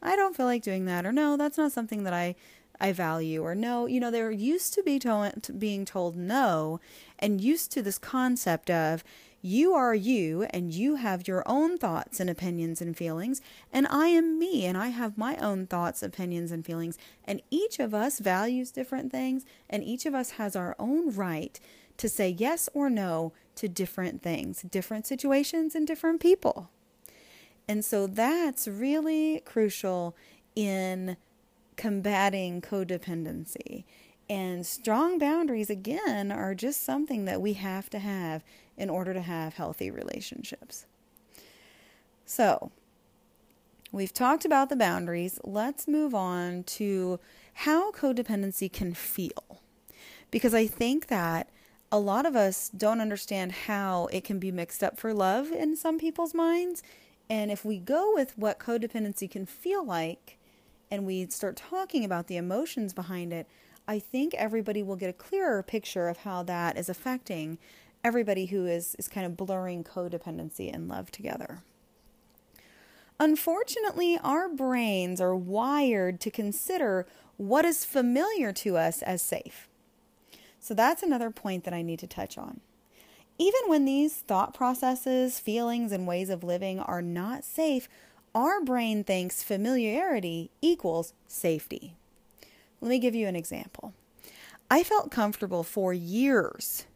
[0.00, 2.36] I don't feel like doing that, or no, that's not something that I
[2.80, 6.78] I value or no, you know, they're used to be told, being told no
[7.18, 9.02] and used to this concept of
[9.40, 13.40] you are you and you have your own thoughts and opinions and feelings,
[13.72, 16.98] and I am me and I have my own thoughts, opinions, and feelings.
[17.24, 21.58] And each of us values different things, and each of us has our own right
[21.96, 26.70] to say yes or no to different things, different situations, and different people.
[27.68, 30.16] And so that's really crucial
[30.54, 31.16] in
[31.76, 33.84] combating codependency.
[34.28, 38.42] And strong boundaries, again, are just something that we have to have
[38.76, 40.86] in order to have healthy relationships.
[42.24, 42.70] So,
[43.90, 45.38] we've talked about the boundaries.
[45.44, 47.20] Let's move on to
[47.52, 49.60] how codependency can feel.
[50.30, 51.50] Because I think that
[51.90, 55.76] a lot of us don't understand how it can be mixed up for love in
[55.76, 56.82] some people's minds.
[57.32, 60.36] And if we go with what codependency can feel like,
[60.90, 63.46] and we start talking about the emotions behind it,
[63.88, 67.56] I think everybody will get a clearer picture of how that is affecting
[68.04, 71.62] everybody who is, is kind of blurring codependency and love together.
[73.18, 77.06] Unfortunately, our brains are wired to consider
[77.38, 79.70] what is familiar to us as safe.
[80.60, 82.60] So that's another point that I need to touch on.
[83.38, 87.88] Even when these thought processes, feelings, and ways of living are not safe,
[88.34, 91.94] our brain thinks familiarity equals safety.
[92.80, 93.94] Let me give you an example.
[94.70, 96.86] I felt comfortable for years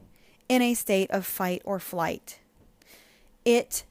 [0.48, 2.38] in a state of fight or flight.
[3.44, 3.84] It,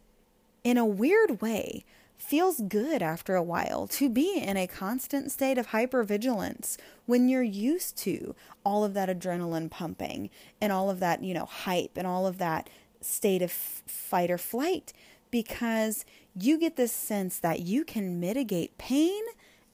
[0.63, 1.85] in a weird way,
[2.17, 7.43] feels good after a while to be in a constant state of hypervigilance when you're
[7.43, 12.07] used to all of that adrenaline pumping and all of that, you know, hype and
[12.07, 12.69] all of that
[13.01, 14.91] state of fight or flight
[15.29, 19.21] because you get this sense that you can mitigate pain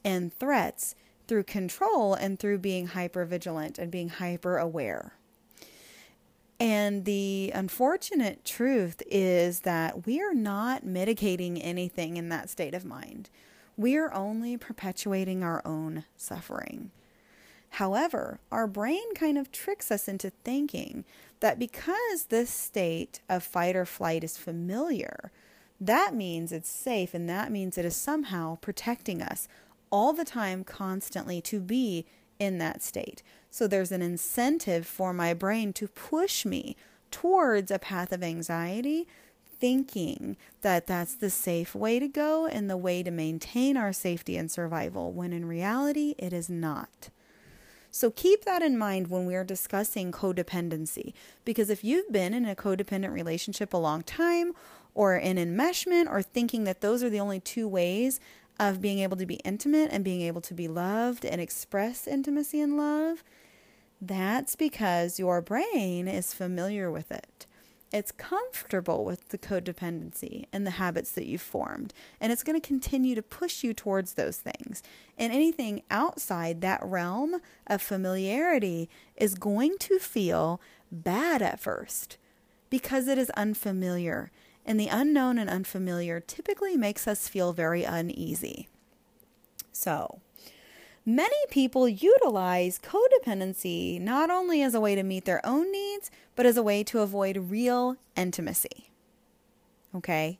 [0.04, 0.94] and threats
[1.28, 5.14] through control and through being hyper vigilant and being hyper aware.
[6.62, 12.84] And the unfortunate truth is that we are not mitigating anything in that state of
[12.84, 13.30] mind.
[13.76, 16.92] We are only perpetuating our own suffering.
[17.70, 21.04] However, our brain kind of tricks us into thinking
[21.40, 25.32] that because this state of fight or flight is familiar,
[25.80, 29.48] that means it's safe and that means it is somehow protecting us
[29.90, 32.06] all the time, constantly to be
[32.38, 33.24] in that state.
[33.52, 36.74] So there's an incentive for my brain to push me
[37.10, 39.06] towards a path of anxiety,
[39.60, 44.38] thinking that that's the safe way to go and the way to maintain our safety
[44.38, 47.10] and survival, when in reality, it is not.
[47.90, 51.12] So keep that in mind when we are discussing codependency,
[51.44, 54.54] because if you've been in a codependent relationship a long time,
[54.94, 58.18] or in enmeshment or thinking that those are the only two ways
[58.58, 62.62] of being able to be intimate and being able to be loved and express intimacy
[62.62, 63.22] and love,
[64.04, 67.46] that's because your brain is familiar with it.
[67.92, 72.66] It's comfortable with the codependency and the habits that you've formed, and it's going to
[72.66, 74.82] continue to push you towards those things.
[75.16, 80.60] And anything outside that realm of familiarity is going to feel
[80.90, 82.16] bad at first
[82.70, 84.32] because it is unfamiliar
[84.66, 88.68] and the unknown and unfamiliar typically makes us feel very uneasy.
[89.72, 90.20] So,
[91.04, 96.46] many people utilize codependency not only as a way to meet their own needs, but
[96.46, 98.90] as a way to avoid real intimacy.
[99.94, 100.38] Okay?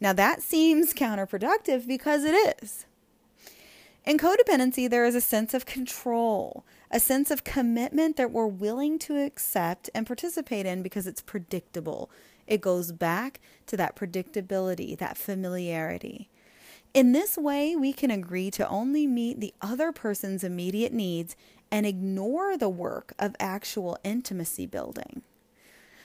[0.00, 2.86] Now, that seems counterproductive because it is.
[4.04, 8.98] In codependency, there is a sense of control, a sense of commitment that we're willing
[9.00, 12.10] to accept and participate in because it's predictable,
[12.48, 16.28] it goes back to that predictability, that familiarity.
[16.94, 21.36] In this way, we can agree to only meet the other person's immediate needs
[21.70, 25.22] and ignore the work of actual intimacy building.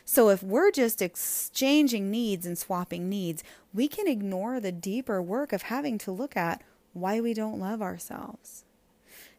[0.06, 5.52] So, if we're just exchanging needs and swapping needs, we can ignore the deeper work
[5.52, 6.64] of having to look at
[6.94, 8.64] why we don't love ourselves.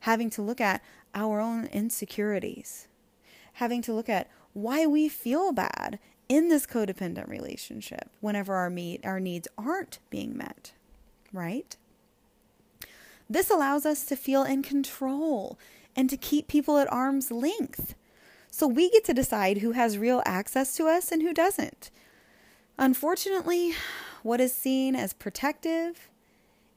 [0.01, 0.83] having to look at
[1.15, 2.87] our own insecurities,
[3.55, 9.05] having to look at why we feel bad in this codependent relationship whenever our meet
[9.05, 10.73] our needs aren't being met,
[11.33, 11.77] right?
[13.29, 15.59] This allows us to feel in control
[15.95, 17.95] and to keep people at arm's length.
[18.51, 21.91] So we get to decide who has real access to us and who doesn't.
[22.79, 23.75] Unfortunately,
[24.23, 26.09] what is seen as protective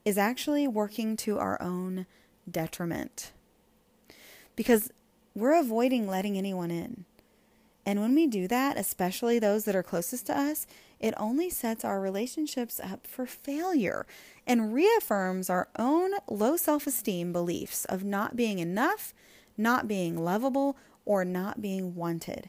[0.04, 2.06] is actually working to our own
[2.50, 3.32] detriment.
[4.56, 4.90] Because
[5.34, 7.04] we're avoiding letting anyone in.
[7.86, 10.66] And when we do that, especially those that are closest to us,
[11.02, 14.06] it only sets our relationships up for failure
[14.46, 19.12] and reaffirms our own low self esteem beliefs of not being enough,
[19.58, 22.48] not being lovable, or not being wanted.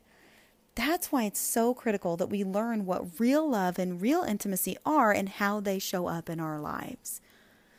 [0.75, 5.11] That's why it's so critical that we learn what real love and real intimacy are
[5.11, 7.21] and how they show up in our lives.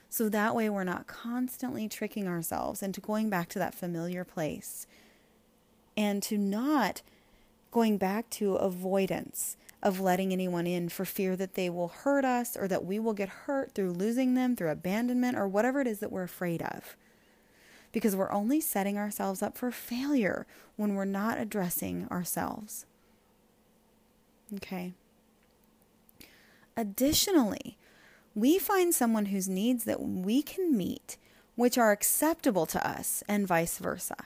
[0.09, 4.87] So that way we're not constantly tricking ourselves into going back to that familiar place
[5.97, 7.03] and to not
[7.73, 12.57] going back to avoidance of letting anyone in for fear that they will hurt us
[12.57, 16.01] or that we will get hurt through losing them, through abandonment, or whatever it is
[16.01, 16.97] that we're afraid of.
[17.93, 22.87] Because we're only setting ourselves up for failure when we're not addressing ourselves.
[24.57, 24.95] Okay.
[26.77, 27.77] Additionally,
[28.35, 31.19] we find someone whose needs that we can meet,
[31.57, 34.17] which are acceptable to us, and vice versa.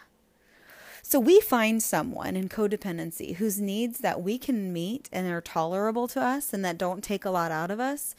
[1.10, 6.06] So we find someone in codependency whose needs that we can meet and are tolerable
[6.06, 8.14] to us and that don't take a lot out of us.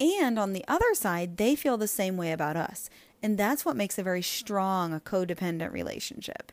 [0.00, 2.88] And on the other side, they feel the same way about us.
[3.22, 6.52] And that's what makes a very strong a codependent relationship.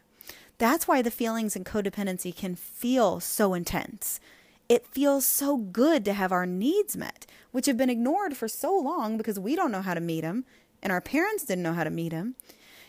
[0.58, 4.20] That's why the feelings in codependency can feel so intense.
[4.68, 8.78] It feels so good to have our needs met, which have been ignored for so
[8.78, 10.44] long because we don't know how to meet them
[10.82, 12.36] and our parents didn't know how to meet them.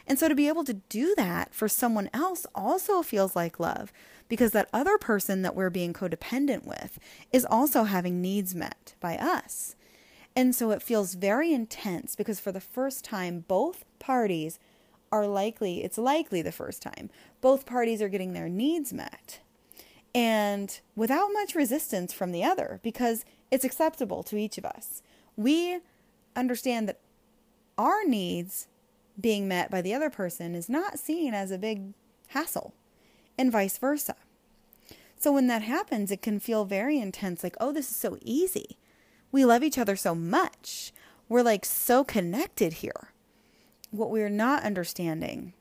[0.06, 3.92] And so to be able to do that for someone else also feels like love
[4.28, 6.98] because that other person that we're being codependent with
[7.32, 9.76] is also having needs met by us.
[10.36, 14.58] And so it feels very intense because for the first time, both parties
[15.12, 17.08] are likely, it's likely the first time,
[17.40, 19.40] both parties are getting their needs met.
[20.14, 25.02] And without much resistance from the other because it's acceptable to each of us.
[25.36, 25.80] We
[26.34, 27.00] understand that
[27.78, 28.68] our needs
[29.20, 31.92] being met by the other person is not seen as a big
[32.28, 32.74] hassle,
[33.38, 34.16] and vice versa.
[35.16, 38.76] So when that happens, it can feel very intense like, oh, this is so easy.
[39.32, 40.92] We love each other so much.
[41.28, 43.12] We're like so connected here.
[43.90, 45.54] What we're not understanding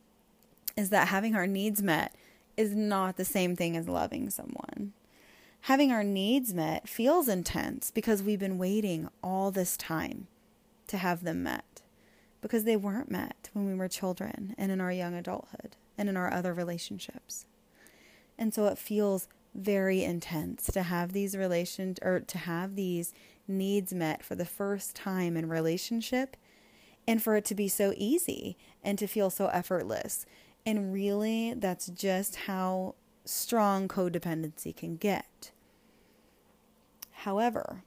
[0.76, 2.16] is that having our needs met
[2.58, 4.94] is not the same thing as loving someone.
[5.62, 10.28] Having our needs met feels intense because we've been waiting all this time
[10.88, 11.73] to have them met
[12.44, 16.18] because they weren't met when we were children and in our young adulthood and in
[16.18, 17.46] our other relationships.
[18.38, 23.14] And so it feels very intense to have these relations or to have these
[23.48, 26.36] needs met for the first time in relationship
[27.08, 30.26] and for it to be so easy and to feel so effortless.
[30.66, 35.52] And really that's just how strong codependency can get.
[37.12, 37.84] However,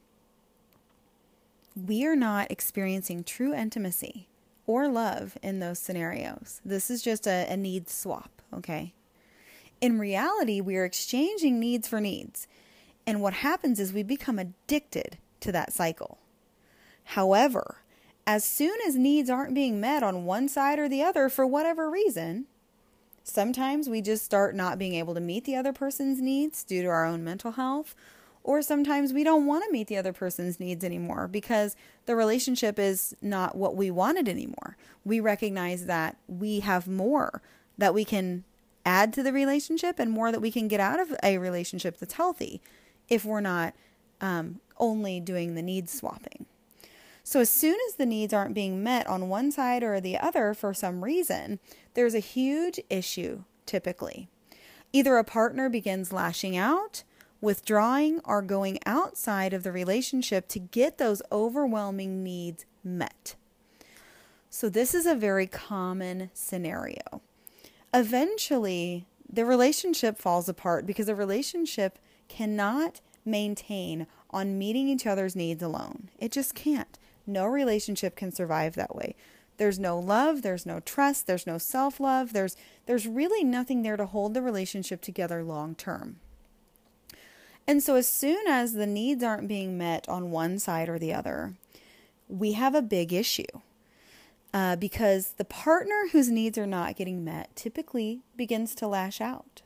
[1.75, 4.27] we are not experiencing true intimacy
[4.67, 6.61] or love in those scenarios.
[6.63, 8.93] This is just a, a need swap, okay?
[9.81, 12.47] In reality, we are exchanging needs for needs.
[13.07, 16.19] And what happens is we become addicted to that cycle.
[17.05, 17.77] However,
[18.25, 21.89] as soon as needs aren't being met on one side or the other for whatever
[21.89, 22.45] reason,
[23.23, 26.89] sometimes we just start not being able to meet the other person's needs due to
[26.89, 27.95] our own mental health
[28.47, 31.75] or sometimes we don't want to meet the other person's needs anymore because
[32.05, 34.77] the relationship is not what we wanted anymore.
[35.03, 37.41] We recognize that we have more
[37.77, 38.45] that we can
[38.85, 42.13] add to the relationship and more that we can get out of a relationship that's
[42.13, 42.61] healthy
[43.09, 43.73] if we're not
[44.21, 46.45] um, only doing the needs swapping.
[47.23, 50.53] So, as soon as the needs aren't being met on one side or the other
[50.53, 51.59] for some reason,
[51.95, 54.29] there's a huge issue typically.
[54.93, 57.03] Either a partner begins lashing out
[57.41, 63.35] withdrawing or going outside of the relationship to get those overwhelming needs met.
[64.49, 67.21] So, this is a very common scenario.
[67.93, 75.61] Eventually, the relationship falls apart because a relationship cannot maintain on meeting each other's needs
[75.61, 76.09] alone.
[76.17, 76.97] It just can't.
[77.25, 79.15] No relationship can survive that way.
[79.57, 84.05] There's no love, there's no trust, there's no self-love, there's there's really nothing there to
[84.05, 86.17] hold the relationship together long term.
[87.67, 91.13] And so, as soon as the needs aren't being met on one side or the
[91.13, 91.55] other,
[92.29, 93.43] we have a big issue.
[94.53, 99.61] Uh, because the partner whose needs are not getting met typically begins to lash out,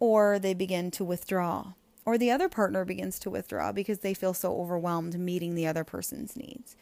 [0.00, 1.72] or they begin to withdraw,
[2.04, 5.84] or the other partner begins to withdraw because they feel so overwhelmed meeting the other
[5.84, 6.74] person's needs,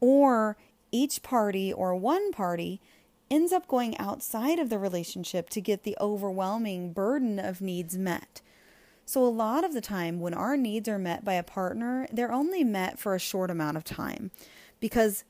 [0.00, 0.56] or
[0.92, 2.80] each party or one party
[3.28, 8.40] ends up going outside of the relationship to get the overwhelming burden of needs met.
[9.10, 12.30] So, a lot of the time, when our needs are met by a partner, they're
[12.30, 14.30] only met for a short amount of time
[14.78, 15.24] because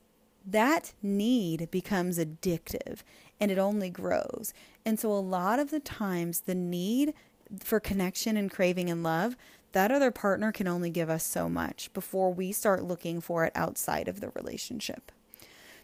[0.45, 2.99] that need becomes addictive
[3.39, 4.53] and it only grows.
[4.85, 7.15] And so, a lot of the times, the need
[7.59, 9.35] for connection and craving and love,
[9.71, 13.51] that other partner can only give us so much before we start looking for it
[13.55, 15.11] outside of the relationship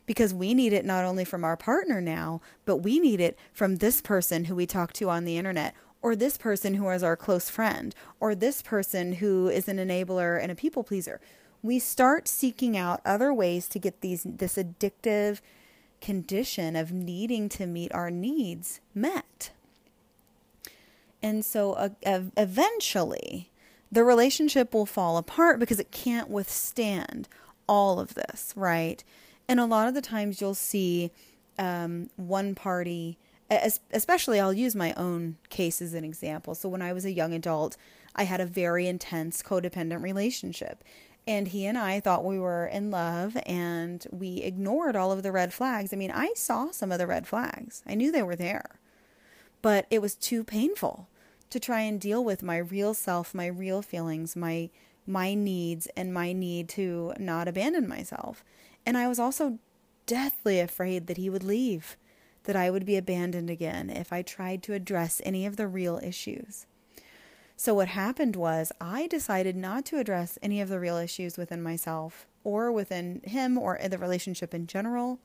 [0.08, 3.76] because we need it not only from our partner now, but we need it from
[3.76, 7.16] this person who we talk to on the internet, or this person who is our
[7.16, 11.20] close friend, or this person who is an enabler and a people pleaser.
[11.64, 15.42] We start seeking out other ways to get these this addictive
[16.02, 19.52] condition of needing to meet our needs met.
[21.22, 23.50] And so uh, eventually,
[23.92, 27.28] the relationship will fall apart because it can't withstand
[27.68, 29.04] all of this, right?
[29.48, 31.12] And a lot of the times you'll see
[31.58, 33.18] um, one party,
[33.50, 36.56] especially I'll use my own case as an example.
[36.56, 37.78] So when I was a young adult,
[38.16, 40.84] I had a very intense codependent relationship.
[41.26, 45.32] And he and I thought we were in love and we ignored all of the
[45.32, 45.92] red flags.
[45.92, 48.80] I mean, I saw some of the red flags, I knew they were there,
[49.62, 51.10] but it was too painful
[51.50, 54.70] to try and deal with my real self, my real feelings, my
[55.06, 58.44] my needs and my need to not abandon myself.
[58.86, 59.58] And I was also
[60.06, 61.96] deathly afraid that he would leave,
[62.48, 66.00] that I would be abandoned again if I tried to address any of the real
[66.02, 66.66] issues.
[67.58, 71.62] So, what happened was, I decided not to address any of the real issues within
[71.62, 75.20] myself or within him or the relationship in general.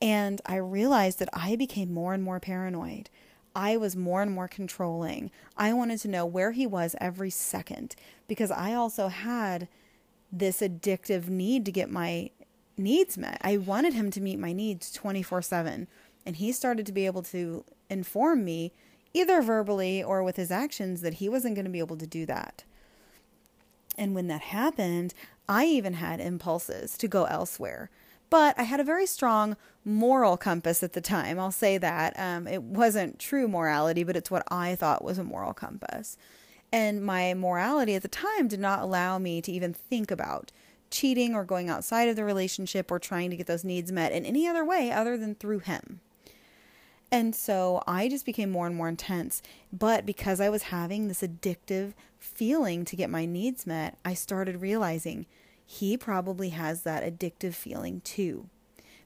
[0.00, 3.10] And I realized that I became more and more paranoid.
[3.54, 5.30] I was more and more controlling.
[5.56, 7.94] I wanted to know where he was every second
[8.26, 9.68] because I also had
[10.32, 12.30] this addictive need to get my
[12.78, 13.38] needs met.
[13.42, 15.88] I wanted him to meet my needs 24 7.
[16.28, 18.74] And he started to be able to inform me,
[19.14, 22.26] either verbally or with his actions, that he wasn't going to be able to do
[22.26, 22.64] that.
[23.96, 25.14] And when that happened,
[25.48, 27.88] I even had impulses to go elsewhere.
[28.28, 29.56] But I had a very strong
[29.86, 31.38] moral compass at the time.
[31.38, 32.12] I'll say that.
[32.20, 36.18] Um, it wasn't true morality, but it's what I thought was a moral compass.
[36.70, 40.52] And my morality at the time did not allow me to even think about
[40.90, 44.26] cheating or going outside of the relationship or trying to get those needs met in
[44.26, 46.00] any other way other than through him.
[47.10, 49.42] And so I just became more and more intense.
[49.72, 54.60] But because I was having this addictive feeling to get my needs met, I started
[54.60, 55.26] realizing
[55.64, 58.48] he probably has that addictive feeling too.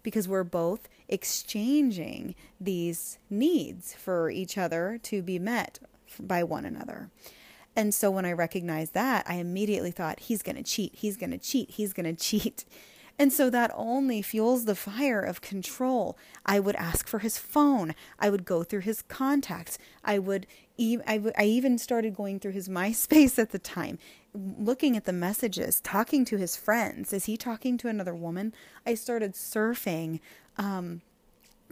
[0.03, 5.79] Because we're both exchanging these needs for each other to be met
[6.19, 7.11] by one another.
[7.75, 11.31] And so when I recognized that, I immediately thought, he's going to cheat, he's going
[11.31, 12.65] to cheat, he's going to cheat.
[13.23, 16.19] And so that only fuels the fire of control.
[16.45, 17.95] I would ask for his phone.
[18.19, 19.79] I would go through his contacts.
[20.03, 20.45] I would,
[20.77, 24.01] e- I, w- I even started going through his MySpace at the time,
[24.35, 27.13] looking at the messages, talking to his friends.
[27.13, 28.53] Is he talking to another woman?
[28.85, 30.19] I started surfing.
[30.57, 31.03] Um,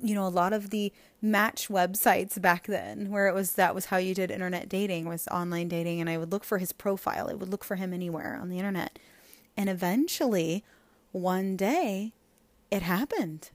[0.01, 3.87] you know, a lot of the match websites back then where it was that was
[3.87, 7.29] how you did internet dating was online dating and I would look for his profile.
[7.29, 9.01] I would look for him anywhere on the internet.
[9.57, 10.63] And eventually,
[11.13, 12.13] one day,
[12.71, 13.51] it happened.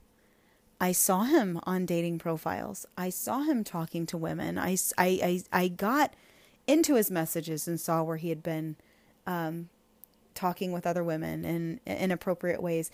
[0.79, 2.85] I saw him on dating profiles.
[2.97, 4.57] I saw him talking to women.
[4.57, 6.13] I, I, I, I got
[6.67, 8.75] into his messages and saw where he had been
[9.25, 9.69] um,
[10.33, 12.91] talking with other women in inappropriate ways.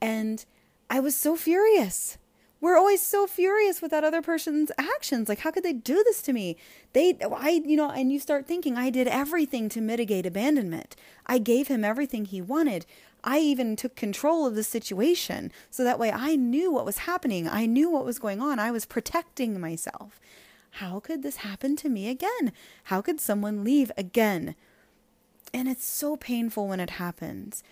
[0.00, 0.44] And
[0.88, 2.18] I was so furious
[2.64, 5.28] we're always so furious with that other person's actions.
[5.28, 6.56] Like, how could they do this to me?
[6.94, 10.96] They, I, you know, and you start thinking, I did everything to mitigate abandonment.
[11.26, 12.86] I gave him everything he wanted.
[13.24, 15.50] I even took control of the situation.
[15.70, 17.48] So that way I knew what was happening.
[17.48, 18.58] I knew what was going on.
[18.58, 20.20] I was protecting myself.
[20.72, 22.52] How could this happen to me again?
[22.84, 24.54] How could someone leave again?
[25.52, 27.62] And it's so painful when it happens.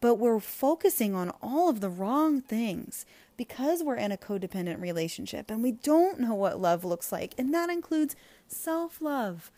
[0.00, 3.04] But we're focusing on all of the wrong things
[3.36, 7.52] because we're in a codependent relationship and we don't know what love looks like, and
[7.52, 8.16] that includes
[8.46, 9.50] self love.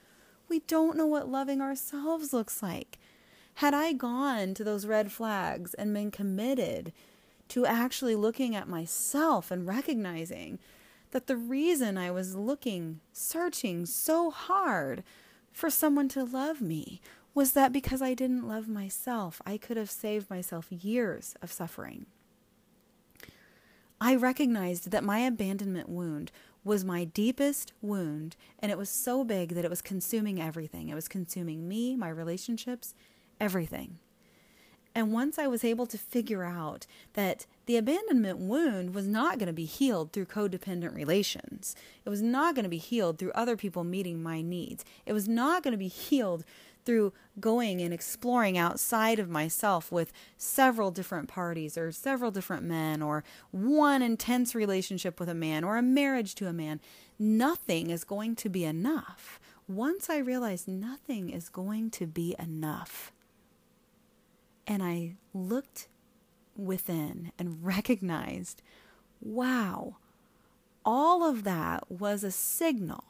[0.49, 2.99] We don't know what loving ourselves looks like.
[3.59, 6.93] Had I gone to those red flags and been committed
[7.49, 10.61] to actually looking at myself and recognizing
[11.11, 15.03] that the reason I was looking, searching so hard
[15.51, 17.01] for someone to love me
[17.35, 22.07] was that because I didn't love myself, I could have saved myself years of suffering.
[24.01, 26.31] I recognized that my abandonment wound
[26.63, 30.89] was my deepest wound, and it was so big that it was consuming everything.
[30.91, 32.95] It was consuming me, my relationships,
[33.41, 33.99] everything.
[34.95, 39.47] And once I was able to figure out that the abandonment wound was not going
[39.47, 43.57] to be healed through codependent relations, it was not going to be healed through other
[43.57, 46.45] people meeting my needs, it was not going to be healed
[46.85, 53.03] through going and exploring outside of myself with several different parties or several different men
[53.03, 56.81] or one intense relationship with a man or a marriage to a man.
[57.19, 59.39] Nothing is going to be enough.
[59.69, 63.13] Once I realized nothing is going to be enough,
[64.69, 65.89] and I looked
[66.55, 68.63] within and recognized
[69.21, 69.97] wow,
[70.85, 73.03] all of that was a signal.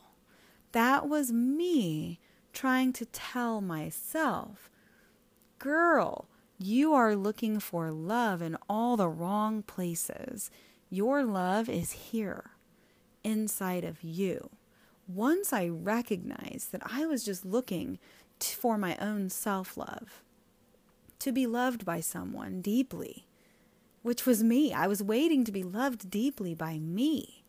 [0.73, 2.19] That was me
[2.55, 4.71] trying to tell myself,
[5.59, 6.29] girl,
[6.59, 10.51] you are looking for love in all the wrong places.
[10.89, 12.53] Your love is here,
[13.23, 14.49] inside of you.
[15.07, 17.99] Once I recognized that I was just looking
[18.41, 20.23] for my own self love,
[21.21, 23.27] to be loved by someone deeply,
[24.03, 24.73] which was me.
[24.73, 27.45] I was waiting to be loved deeply by me.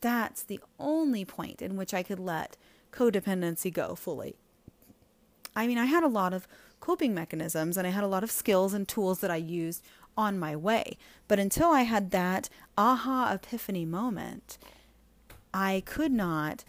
[0.00, 2.56] That's the only point in which I could let
[2.90, 4.36] codependency go fully.
[5.54, 6.48] I mean, I had a lot of
[6.80, 9.84] coping mechanisms and I had a lot of skills and tools that I used
[10.16, 10.98] on my way.
[11.28, 14.58] But until I had that aha epiphany moment,
[15.54, 16.64] I could not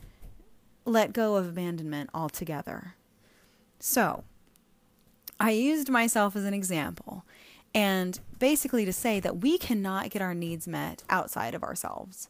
[0.86, 2.96] let go of abandonment altogether.
[3.80, 4.24] So,
[5.44, 7.26] I used myself as an example
[7.76, 12.30] and basically to say that we cannot get our needs met outside of ourselves.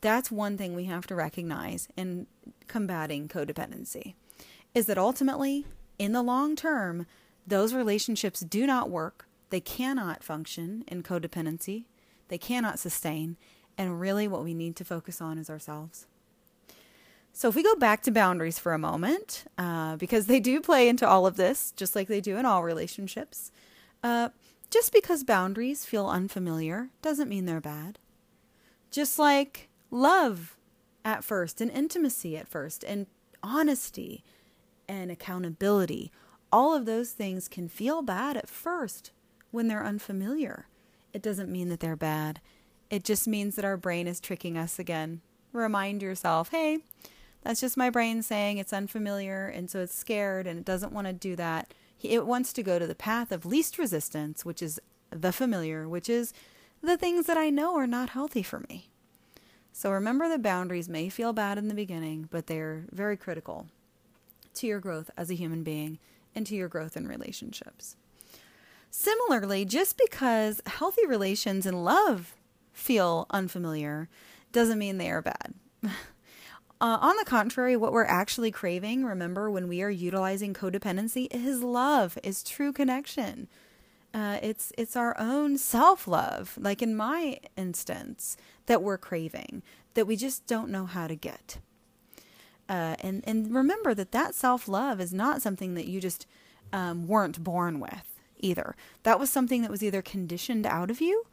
[0.00, 2.28] That's one thing we have to recognize in
[2.68, 4.14] combating codependency
[4.72, 5.66] is that ultimately,
[5.98, 7.06] in the long term,
[7.44, 9.26] those relationships do not work.
[9.50, 11.86] They cannot function in codependency.
[12.28, 13.36] They cannot sustain.
[13.76, 16.06] And really, what we need to focus on is ourselves.
[17.36, 20.88] So, if we go back to boundaries for a moment, uh, because they do play
[20.88, 23.50] into all of this, just like they do in all relationships,
[24.04, 24.28] uh,
[24.70, 27.98] just because boundaries feel unfamiliar doesn't mean they're bad.
[28.92, 30.56] Just like love
[31.04, 33.08] at first, and intimacy at first, and
[33.42, 34.22] honesty
[34.88, 36.12] and accountability.
[36.52, 39.10] All of those things can feel bad at first
[39.50, 40.68] when they're unfamiliar.
[41.12, 42.40] It doesn't mean that they're bad.
[42.90, 45.20] It just means that our brain is tricking us again.
[45.52, 46.78] Remind yourself, hey,
[47.44, 51.06] that's just my brain saying it's unfamiliar and so it's scared and it doesn't want
[51.06, 51.72] to do that.
[52.02, 54.80] It wants to go to the path of least resistance, which is
[55.10, 56.32] the familiar, which is
[56.82, 58.88] the things that I know are not healthy for me.
[59.72, 63.66] So remember the boundaries may feel bad in the beginning, but they're very critical
[64.54, 65.98] to your growth as a human being
[66.34, 67.96] and to your growth in relationships.
[68.90, 72.34] Similarly, just because healthy relations and love
[72.72, 74.08] feel unfamiliar
[74.52, 75.54] doesn't mean they are bad.
[76.84, 81.62] uh, on the contrary, what we're actually craving, remember, when we are utilizing codependency, is
[81.62, 83.48] love, is true connection.
[84.12, 89.62] Uh, it's it's our own self love, like in my instance, that we're craving
[89.94, 91.56] that we just don't know how to get.
[92.68, 96.26] Uh, and and remember that that self love is not something that you just
[96.70, 98.76] um, weren't born with either.
[99.04, 101.24] That was something that was either conditioned out of you,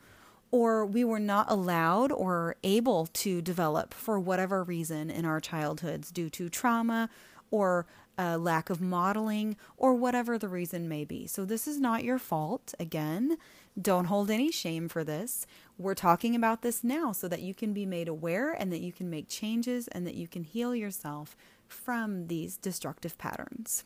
[0.52, 6.12] or we were not allowed or able to develop for whatever reason in our childhoods
[6.12, 7.10] due to trauma
[7.50, 7.86] or
[8.18, 11.26] a lack of modeling, or whatever the reason may be.
[11.26, 12.74] So, this is not your fault.
[12.80, 13.38] Again,
[13.82, 15.48] don't hold any shame for this.
[15.78, 18.92] We're talking about this now so that you can be made aware and that you
[18.92, 21.36] can make changes and that you can heal yourself
[21.68, 23.86] from these destructive patterns.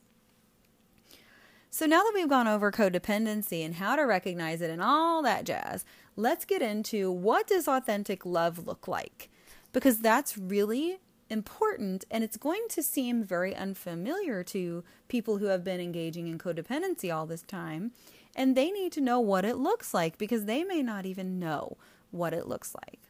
[1.75, 5.43] So, now that we've gone over codependency and how to recognize it and all that
[5.43, 5.83] jazz,
[6.15, 9.29] let's get into what does authentic love look like?
[9.73, 10.99] Because that's really
[11.29, 16.37] important and it's going to seem very unfamiliar to people who have been engaging in
[16.37, 17.91] codependency all this time
[18.37, 21.75] and they need to know what it looks like because they may not even know
[22.09, 23.01] what it looks like.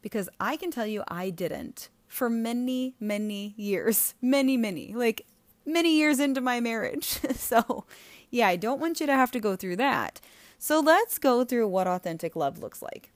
[0.00, 4.14] Because i can tell you i didn't for many many years.
[4.22, 4.94] Many many.
[4.94, 5.26] Like
[5.68, 7.84] many years into my marriage so
[8.30, 10.20] yeah i don't want you to have to go through that
[10.58, 13.10] so let's go through what authentic love looks like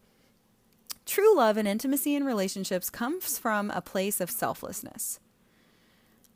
[1.04, 5.18] True love and intimacy in relationships comes from a place of selflessness.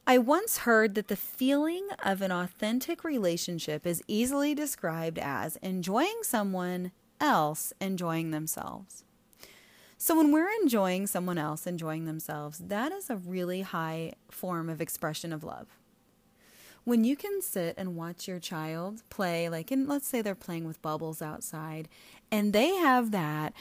[0.07, 6.19] I once heard that the feeling of an authentic relationship is easily described as enjoying
[6.23, 9.05] someone else enjoying themselves.
[9.99, 14.81] So, when we're enjoying someone else enjoying themselves, that is a really high form of
[14.81, 15.69] expression of love.
[16.87, 20.69] When you can sit and watch your child play, like, and let's say they're playing
[20.69, 21.89] with bubbles outside,
[22.31, 23.53] and they have that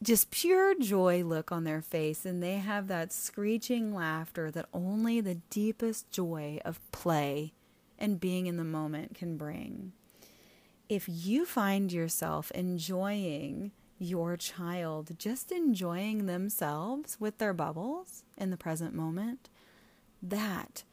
[0.00, 5.20] just pure joy look on their face and they have that screeching laughter that only
[5.20, 7.52] the deepest joy of play
[7.98, 9.90] and being in the moment can bring.
[10.88, 18.56] If you find yourself enjoying your child just enjoying themselves with their bubbles in the
[18.56, 19.48] present moment,
[20.22, 20.84] that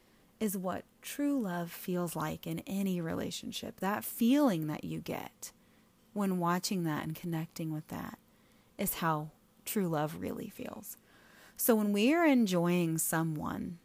[0.42, 3.78] is what true love feels like in any relationship.
[3.78, 5.52] That feeling that you get
[6.14, 8.18] when watching that and connecting with that
[8.76, 9.30] is how
[9.64, 10.96] true love really feels.
[11.56, 13.78] So when we are enjoying someone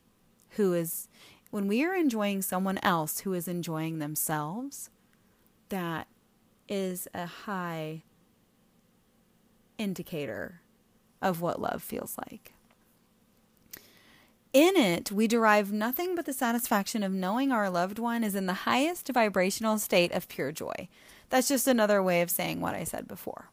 [0.52, 1.08] who is,
[1.52, 4.90] when we are enjoying someone else who is enjoying themselves,
[5.70, 6.08] that
[6.68, 8.02] is a high
[9.78, 10.62] indicator
[11.22, 12.54] of what love feels like.
[14.54, 18.46] In it, we derive nothing but the satisfaction of knowing our loved one is in
[18.46, 20.88] the highest vibrational state of pure joy.
[21.30, 23.50] That's just another way of saying what I said before.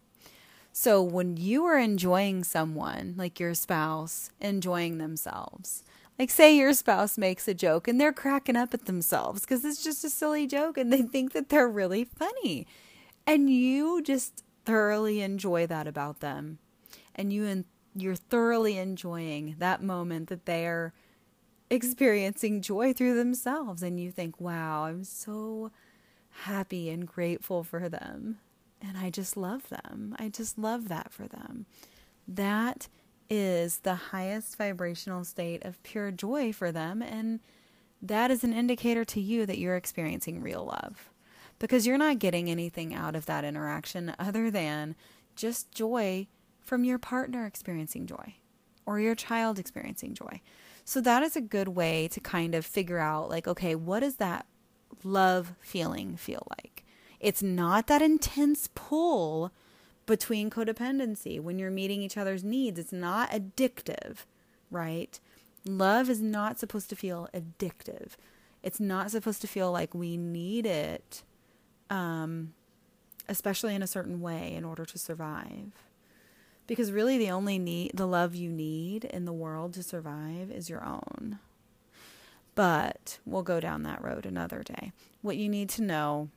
[0.73, 5.85] So, when you are enjoying someone, like your spouse, enjoying themselves,
[6.19, 9.83] like say your spouse makes a joke and they're cracking up at themselves because it's
[9.83, 12.67] just a silly joke and they think that they're really funny.
[13.27, 16.59] And you just thoroughly enjoy that about them.
[17.15, 17.45] And you
[17.95, 20.93] you're thoroughly enjoying that moment that they're
[21.71, 25.71] experiencing joy through themselves and you think, "Wow, I'm so
[26.31, 28.39] happy and grateful for them."
[28.81, 30.15] And I just love them.
[30.19, 31.67] I just love that for them.
[32.29, 32.89] That
[33.31, 37.41] is the highest vibrational state of pure joy for them and
[38.03, 41.11] that is an indicator to you that you're experiencing real love
[41.59, 44.95] because you're not getting anything out of that interaction other than
[45.37, 46.27] just joy
[46.65, 48.35] from your partner experiencing joy
[48.87, 50.41] or your child experiencing joy.
[50.85, 54.17] So that is a good way to kind of figure out like okay, what does
[54.17, 54.47] that
[55.03, 56.85] love feeling feel like?
[57.21, 59.53] It's not that intense pull
[60.07, 62.79] between codependency when you're meeting each other's needs.
[62.79, 64.27] It's not addictive,
[64.71, 65.19] right?
[65.67, 68.13] Love is not supposed to feel addictive.
[68.63, 71.23] It's not supposed to feel like we need it
[71.91, 72.55] um,
[73.29, 75.73] especially in a certain way in order to survive.
[76.67, 80.71] Because really, the only need, the love you need in the world to survive is
[80.71, 81.39] your own.
[82.55, 84.93] But we'll go down that road another day.
[85.23, 86.29] What you need to know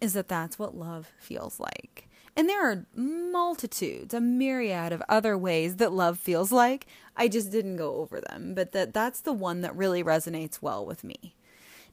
[0.00, 2.08] is that that's what love feels like.
[2.36, 6.86] And there are multitudes, a myriad of other ways that love feels like.
[7.16, 10.86] I just didn't go over them, but that that's the one that really resonates well
[10.86, 11.34] with me.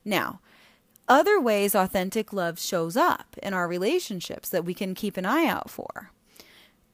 [0.03, 0.39] Now,
[1.07, 5.47] other ways authentic love shows up in our relationships that we can keep an eye
[5.47, 6.11] out for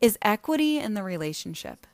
[0.01, 1.87] is equity in the relationship.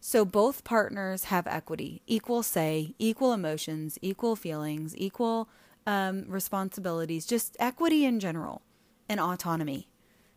[0.00, 5.48] So both partners have equity, equal say, equal emotions, equal feelings, equal
[5.86, 8.62] um, responsibilities, just equity in general,
[9.08, 9.88] and autonomy.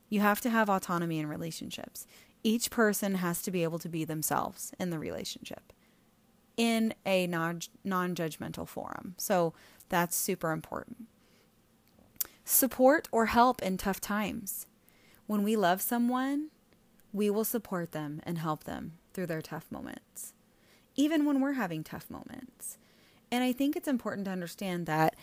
[0.09, 2.05] You have to have autonomy in relationships.
[2.43, 5.71] Each person has to be able to be themselves in the relationship
[6.57, 9.15] in a non judgmental forum.
[9.17, 9.53] So
[9.89, 11.07] that's super important
[12.45, 14.67] support or help in tough times.
[15.27, 16.49] When we love someone,
[17.13, 20.33] we will support them and help them through their tough moments,
[20.95, 22.77] even when we're having tough moments.
[23.31, 25.15] And I think it's important to understand that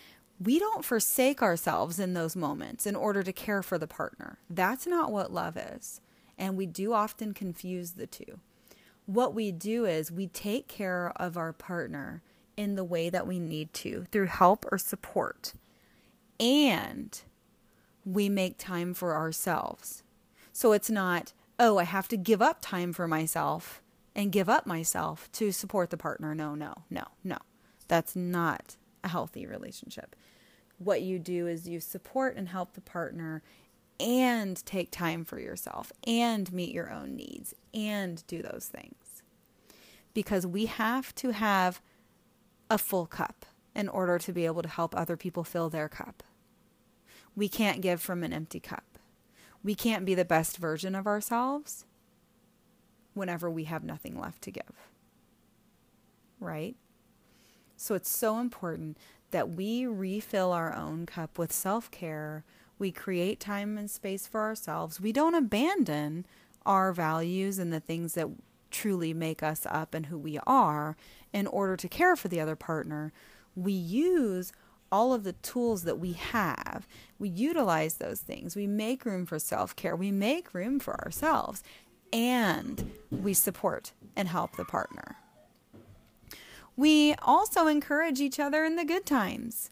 [0.43, 4.39] we don't forsake ourselves in those moments in order to care for the partner.
[4.49, 6.01] That's not what love is.
[6.39, 8.41] And we do often confuse the two.
[9.05, 12.23] What we do is we take care of our partner
[12.57, 15.53] in the way that we need to through help or support
[16.39, 17.21] and
[18.05, 20.03] we make time for ourselves.
[20.53, 23.83] So it's not, oh, I have to give up time for myself
[24.17, 26.35] and give up myself to support the partner.
[26.35, 27.37] No, no, no, no.
[27.87, 30.17] That's not a healthy relationship.
[30.79, 33.43] What you do is you support and help the partner
[34.01, 39.23] and take time for yourself and meet your own needs and do those things.
[40.15, 41.83] Because we have to have
[42.71, 43.45] a full cup
[43.77, 46.23] in order to be able to help other people fill their cup.
[47.37, 48.90] We can't give from an empty cup.
[49.63, 51.85] We can't be the best version of ourselves
[53.15, 54.89] whenever we have nothing left to give.
[56.39, 56.77] Right?
[57.77, 58.97] So it's so important
[59.31, 62.45] that we refill our own cup with self care.
[62.79, 65.01] We create time and space for ourselves.
[65.01, 66.27] We don't abandon
[66.65, 68.29] our values and the things that
[68.71, 70.97] truly make us up and who we are
[71.33, 73.13] in order to care for the other partner.
[73.55, 74.53] We use
[74.93, 76.87] all of the tools that we have.
[77.19, 78.57] We utilize those things.
[78.57, 79.95] We make room for self care.
[79.97, 81.63] We make room for ourselves.
[82.13, 85.17] And we support and help the partner.
[86.77, 89.71] We also encourage each other in the good times.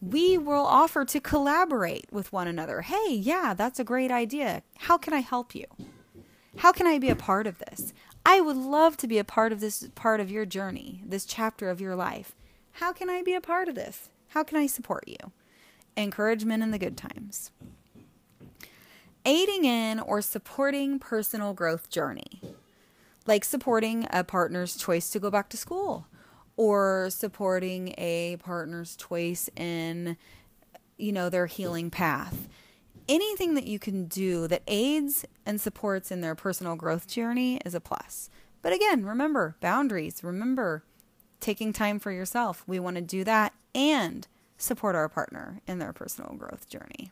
[0.00, 2.82] We will offer to collaborate with one another.
[2.82, 4.62] Hey, yeah, that's a great idea.
[4.78, 5.64] How can I help you?
[6.58, 7.92] How can I be a part of this?
[8.24, 11.70] I would love to be a part of this part of your journey, this chapter
[11.70, 12.34] of your life.
[12.72, 14.10] How can I be a part of this?
[14.36, 15.32] How can I support you?
[15.96, 17.52] Encouragement in the good times.
[19.24, 22.42] Aiding in or supporting personal growth journey,
[23.24, 26.06] like supporting a partner's choice to go back to school
[26.58, 30.18] or supporting a partner's choice in
[30.98, 32.46] you know their healing path
[33.08, 37.74] anything that you can do that aids and supports in their personal growth journey is
[37.74, 38.28] a plus
[38.60, 40.84] but again remember boundaries remember
[41.40, 44.28] taking time for yourself we want to do that and
[44.58, 47.10] support our partner in their personal growth journey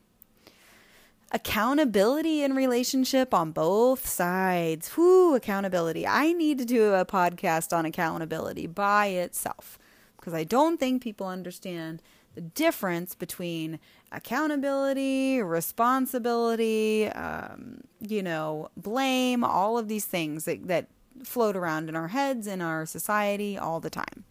[1.34, 4.96] accountability in relationship on both sides.
[4.96, 6.06] Whoo, accountability.
[6.06, 9.76] I need to do a podcast on accountability by itself
[10.16, 12.00] because I don't think people understand
[12.36, 13.80] the difference between
[14.12, 20.86] accountability, responsibility, um, you know, blame, all of these things that, that
[21.22, 24.24] float around in our heads, in our society all the time.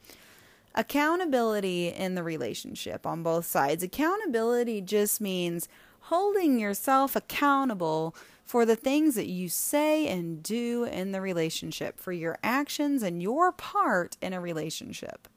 [0.76, 3.84] Accountability in the relationship on both sides.
[3.84, 5.70] Accountability just means
[6.08, 12.12] holding yourself accountable for the things that you say and do in the relationship, for
[12.12, 15.28] your actions and your part in a relationship.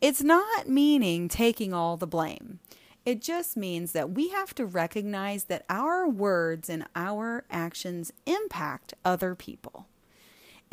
[0.00, 2.58] It's not meaning taking all the blame.
[3.04, 8.94] It just means that we have to recognize that our words and our actions impact
[9.04, 9.86] other people.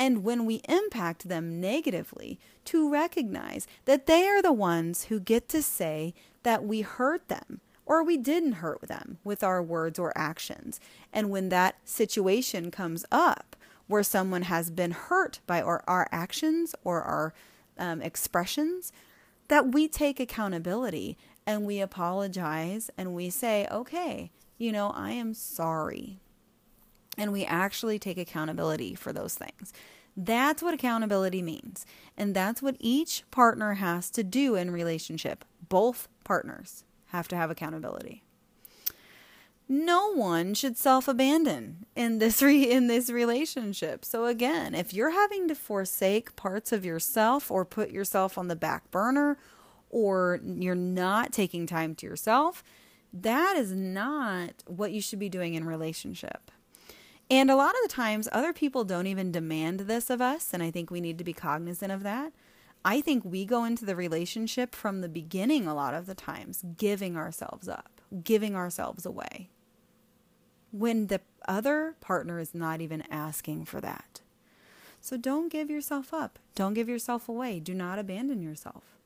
[0.00, 5.46] And when we impact them negatively, to recognize that they are the ones who get
[5.50, 10.16] to say that we hurt them, or we didn't hurt them with our words or
[10.16, 10.80] actions.
[11.12, 13.56] And when that situation comes up
[13.88, 17.34] where someone has been hurt by our, our actions or our
[17.76, 18.92] um, expressions,
[19.48, 25.34] that we take accountability and we apologize and we say, okay, you know, I am
[25.34, 26.20] sorry.
[27.20, 29.74] And we actually take accountability for those things.
[30.16, 31.84] That's what accountability means.
[32.16, 37.50] And that's what each partner has to do in relationship, both partners have to have
[37.50, 38.22] accountability.
[39.68, 44.04] No one should self-abandon in this re- in this relationship.
[44.04, 48.56] So again, if you're having to forsake parts of yourself or put yourself on the
[48.56, 49.36] back burner
[49.90, 52.64] or you're not taking time to yourself,
[53.12, 56.50] that is not what you should be doing in relationship.
[57.30, 60.62] And a lot of the times other people don't even demand this of us, and
[60.62, 62.32] I think we need to be cognizant of that.
[62.84, 66.64] I think we go into the relationship from the beginning a lot of the times,
[66.76, 69.50] giving ourselves up, giving ourselves away,
[70.72, 74.22] when the other partner is not even asking for that.
[75.00, 76.38] So don't give yourself up.
[76.54, 77.60] Don't give yourself away.
[77.60, 78.96] Do not abandon yourself.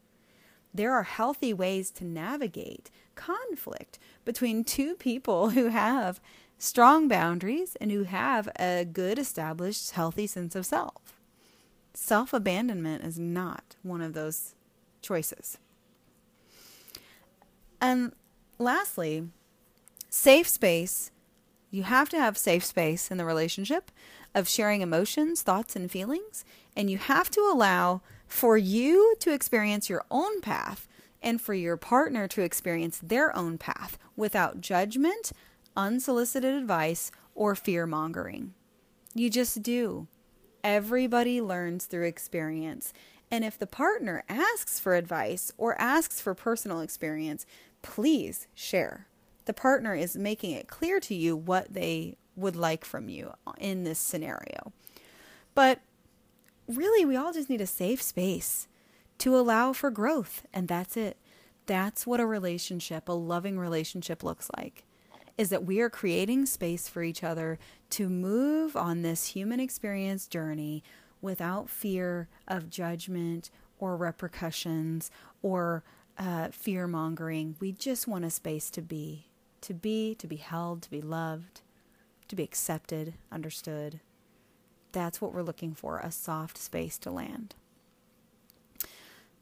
[0.72, 6.20] There are healthy ways to navigate conflict between two people who have
[6.64, 11.14] strong boundaries and who have a good, established, healthy sense of self
[11.92, 14.54] self abandonment is not one of those
[15.00, 15.58] choices.
[17.80, 18.12] And
[18.58, 19.28] lastly,
[20.08, 21.10] safe space.
[21.70, 23.90] You have to have safe space in the relationship
[24.34, 26.44] of sharing emotions, thoughts, and feelings.
[26.76, 30.88] And you have to allow for you to experience your own path
[31.22, 35.32] and for your partner to experience their own path without judgment,
[35.76, 38.54] unsolicited advice, or fear mongering.
[39.14, 40.06] You just do.
[40.62, 42.92] Everybody learns through experience.
[43.30, 47.46] And if the partner asks for advice or asks for personal experience,
[47.82, 49.06] please share.
[49.46, 53.84] The partner is making it clear to you what they would like from you in
[53.84, 54.72] this scenario.
[55.54, 55.80] But
[56.66, 58.68] really, we all just need a safe space
[59.18, 61.16] to allow for growth, and that's it.
[61.66, 64.84] That's what a relationship, a loving relationship, looks like
[65.36, 67.58] is that we are creating space for each other
[67.90, 70.82] to move on this human experience journey
[71.20, 75.10] without fear of judgment or repercussions
[75.42, 75.82] or
[76.18, 77.56] uh, fear mongering.
[77.60, 79.26] We just want a space to be,
[79.62, 81.62] to be, to be held, to be loved,
[82.28, 84.00] to be accepted, understood.
[84.92, 87.56] That's what we're looking for a soft space to land.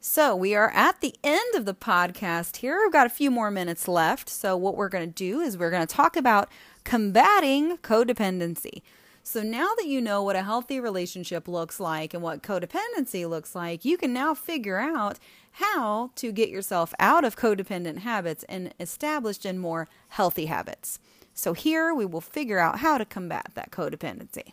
[0.04, 2.80] So we are at the end of the podcast here.
[2.82, 4.28] We've got a few more minutes left.
[4.28, 6.48] So what we're going to do is we're going to talk about
[6.82, 8.82] combating codependency.
[9.22, 13.54] So now that you know what a healthy relationship looks like and what codependency looks
[13.54, 15.20] like, you can now figure out
[15.52, 20.98] how to get yourself out of codependent habits and established in more healthy habits.
[21.32, 24.52] So here we will figure out how to combat that codependency.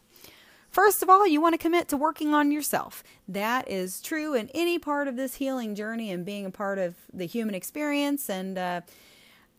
[0.69, 3.03] First of all, you want to commit to working on yourself.
[3.27, 6.95] That is true in any part of this healing journey and being a part of
[7.11, 8.29] the human experience.
[8.29, 8.81] And uh,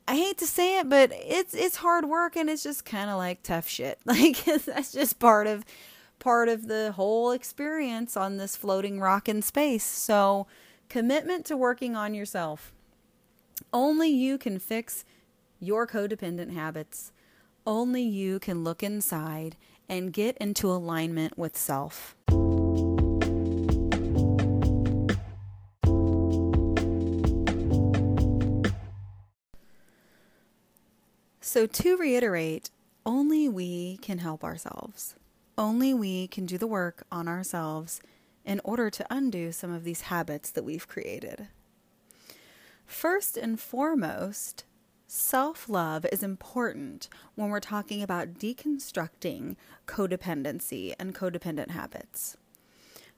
[0.06, 3.16] I hate to say it, but it's it's hard work and it's just kind of
[3.16, 3.98] like tough shit.
[4.06, 5.64] Like that's just part of
[6.20, 9.84] part of the whole experience on this floating rock in space.
[9.84, 10.46] So,
[10.88, 12.72] commitment to working on yourself.
[13.72, 15.04] Only you can fix
[15.58, 17.12] your codependent habits.
[17.66, 19.56] Only you can look inside
[19.90, 22.16] and get into alignment with self.
[31.40, 32.70] So, to reiterate,
[33.04, 35.16] only we can help ourselves.
[35.58, 38.00] Only we can do the work on ourselves
[38.44, 41.48] in order to undo some of these habits that we've created.
[42.86, 44.64] First and foremost,
[45.10, 49.56] self love is important when we're talking about deconstructing
[49.86, 52.36] codependency and codependent habits.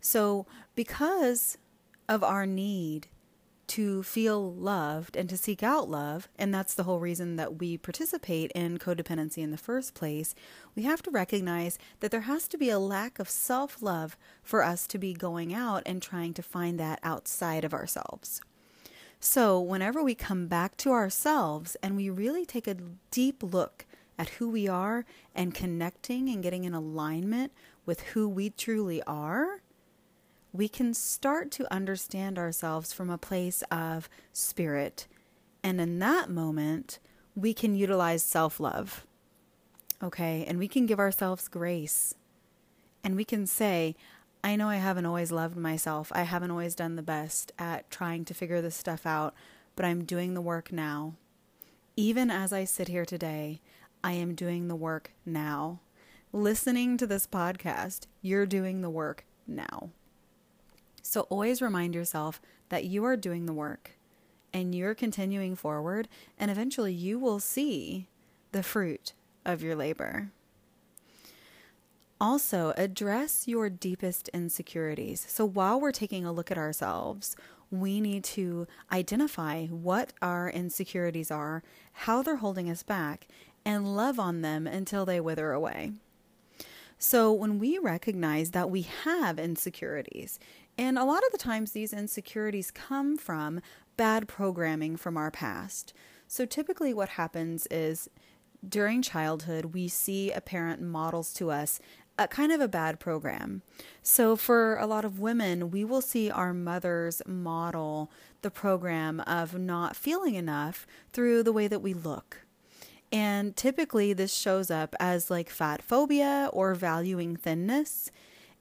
[0.00, 1.58] So, because
[2.08, 3.08] of our need
[3.68, 7.76] to feel loved and to seek out love, and that's the whole reason that we
[7.76, 10.34] participate in codependency in the first place,
[10.74, 14.62] we have to recognize that there has to be a lack of self love for
[14.62, 18.40] us to be going out and trying to find that outside of ourselves.
[19.24, 22.76] So, whenever we come back to ourselves and we really take a
[23.12, 23.86] deep look
[24.18, 27.52] at who we are and connecting and getting in alignment
[27.86, 29.62] with who we truly are,
[30.52, 35.06] we can start to understand ourselves from a place of spirit.
[35.62, 36.98] And in that moment,
[37.36, 39.06] we can utilize self love.
[40.02, 40.44] Okay.
[40.48, 42.16] And we can give ourselves grace.
[43.04, 43.94] And we can say,
[44.44, 46.10] I know I haven't always loved myself.
[46.14, 49.34] I haven't always done the best at trying to figure this stuff out,
[49.76, 51.14] but I'm doing the work now.
[51.96, 53.60] Even as I sit here today,
[54.02, 55.80] I am doing the work now.
[56.32, 59.90] Listening to this podcast, you're doing the work now.
[61.02, 63.92] So always remind yourself that you are doing the work
[64.52, 68.08] and you're continuing forward, and eventually you will see
[68.50, 69.12] the fruit
[69.44, 70.30] of your labor.
[72.22, 75.26] Also, address your deepest insecurities.
[75.28, 77.34] So, while we're taking a look at ourselves,
[77.68, 83.26] we need to identify what our insecurities are, how they're holding us back,
[83.64, 85.94] and love on them until they wither away.
[86.96, 90.38] So, when we recognize that we have insecurities,
[90.78, 93.60] and a lot of the times, these insecurities come from
[93.96, 95.92] bad programming from our past.
[96.28, 98.08] So, typically, what happens is
[98.66, 101.80] during childhood, we see a parent models to us
[102.22, 103.62] a kind of a bad program.
[104.02, 108.10] So, for a lot of women, we will see our mothers model
[108.42, 112.38] the program of not feeling enough through the way that we look.
[113.10, 118.10] And typically, this shows up as like fat phobia or valuing thinness.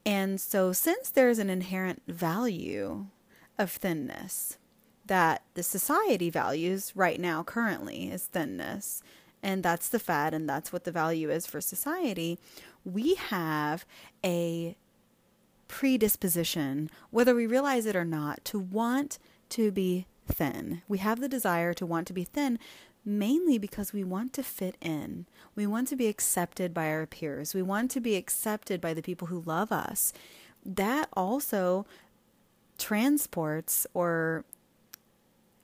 [0.06, 3.06] And so, since there's an inherent value
[3.58, 4.58] of thinness
[5.06, 9.02] that the society values right now, currently, is thinness,
[9.44, 12.40] and that's the fad, and that's what the value is for society,
[12.86, 13.86] we have
[14.24, 14.76] a
[15.68, 19.20] predisposition, whether we realize it or not, to want
[19.50, 20.82] to be thin.
[20.88, 22.60] We have the desire to want to be thin
[23.04, 25.26] mainly because we want to fit in.
[25.56, 27.54] We want to be accepted by our peers.
[27.54, 30.14] We want to be accepted by the people who love us.
[30.64, 31.86] That also
[32.78, 34.46] transports or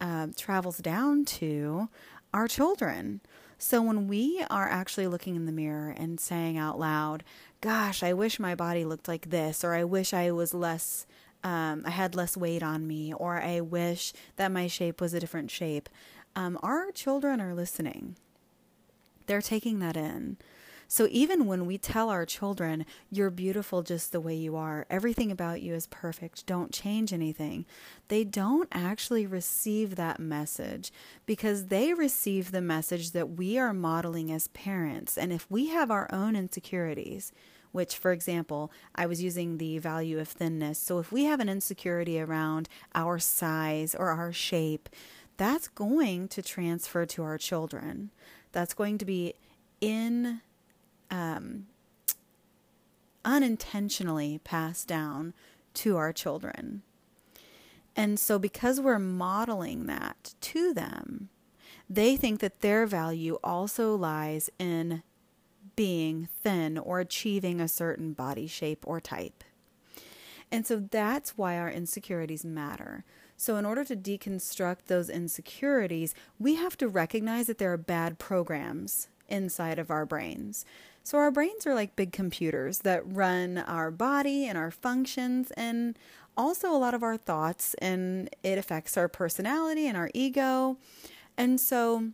[0.01, 1.89] uh, travels down to
[2.33, 3.21] our children.
[3.57, 7.23] So when we are actually looking in the mirror and saying out loud,
[7.59, 11.07] Gosh, I wish my body looked like this, or I wish I was less,
[11.43, 15.19] um, I had less weight on me, or I wish that my shape was a
[15.19, 15.89] different shape
[16.37, 18.15] um, our children are listening.
[19.25, 20.37] They're taking that in.
[20.87, 25.31] So even when we tell our children, you're beautiful just the way you are, everything
[25.31, 27.65] about you is perfect, don't change anything,
[28.07, 30.91] they don't actually receive that message
[31.25, 35.17] because they receive the message that we are modeling as parents.
[35.17, 37.33] And if we have our own insecurities,
[37.73, 40.79] which, for example, I was using the value of thinness.
[40.79, 44.89] So if we have an insecurity around our size or our shape,
[45.35, 48.11] that's going to transfer to our children.
[48.51, 49.35] That's going to be
[49.81, 50.41] in
[51.09, 51.67] um,
[53.23, 55.33] unintentionally passed down
[55.75, 56.81] to our children.
[57.95, 61.29] And so, because we're modeling that to them,
[61.89, 65.01] they think that their value also lies in
[65.75, 69.43] being thin or achieving a certain body shape or type.
[70.51, 73.03] And so that's why our insecurities matter.
[73.35, 78.17] So, in order to deconstruct those insecurities, we have to recognize that there are bad
[78.17, 80.65] programs inside of our brains.
[81.07, 85.97] So, our brains are like big computers that run our body and our functions and
[86.35, 90.75] also a lot of our thoughts, and it affects our personality and our ego.
[91.37, 92.09] And so,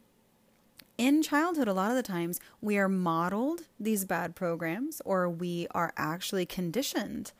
[1.00, 5.66] in childhood, a lot of the times we are modeled these bad programs or we
[5.72, 7.32] are actually conditioned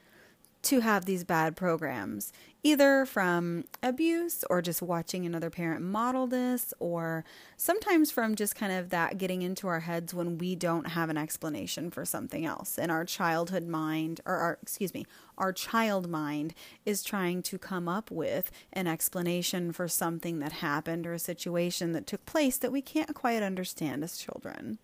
[0.64, 2.32] to have these bad programs,
[2.64, 7.26] either from abuse or just watching another parent model this, or
[7.58, 11.18] sometimes from just kind of that getting into our heads when we don't have an
[11.18, 12.80] explanation for something else.
[12.80, 15.06] And our childhood mind, or our, excuse me,
[15.38, 16.54] our child mind
[16.86, 21.92] is trying to come up with an explanation for something that happened or a situation
[21.92, 24.80] that took place that we can't quite understand as children.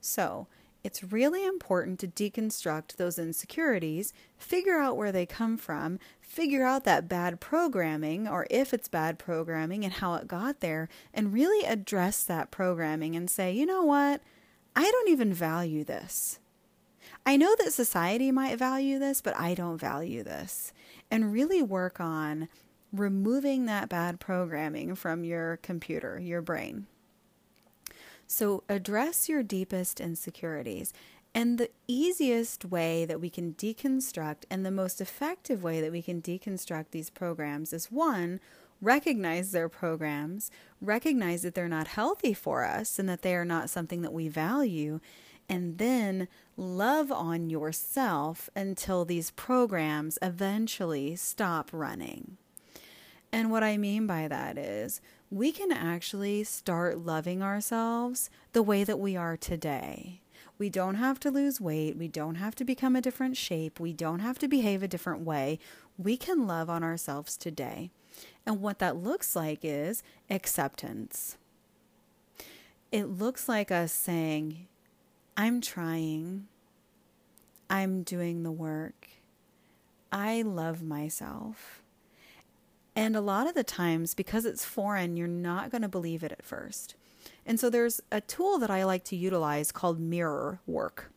[0.00, 0.46] So,
[0.84, 6.84] it's really important to deconstruct those insecurities, figure out where they come from, figure out
[6.84, 11.66] that bad programming, or if it's bad programming and how it got there, and really
[11.66, 14.20] address that programming and say, you know what?
[14.76, 16.38] I don't even value this.
[17.24, 20.74] I know that society might value this, but I don't value this.
[21.10, 22.48] And really work on
[22.92, 26.86] removing that bad programming from your computer, your brain.
[28.34, 30.92] So address your deepest insecurities.
[31.36, 36.02] And the easiest way that we can deconstruct and the most effective way that we
[36.02, 38.40] can deconstruct these programs is one,
[38.80, 43.70] recognize they're programs, recognize that they're not healthy for us and that they are not
[43.70, 44.98] something that we value,
[45.48, 46.26] and then
[46.56, 52.36] love on yourself until these programs eventually stop running.
[53.30, 55.00] And what I mean by that is
[55.34, 60.20] we can actually start loving ourselves the way that we are today.
[60.58, 61.96] We don't have to lose weight.
[61.96, 63.80] We don't have to become a different shape.
[63.80, 65.58] We don't have to behave a different way.
[65.98, 67.90] We can love on ourselves today.
[68.46, 71.36] And what that looks like is acceptance.
[72.92, 74.68] It looks like us saying,
[75.36, 76.46] I'm trying.
[77.68, 79.08] I'm doing the work.
[80.12, 81.83] I love myself.
[82.96, 86.32] And a lot of the times, because it's foreign, you're not going to believe it
[86.32, 86.94] at first.
[87.44, 91.10] And so there's a tool that I like to utilize called mirror work.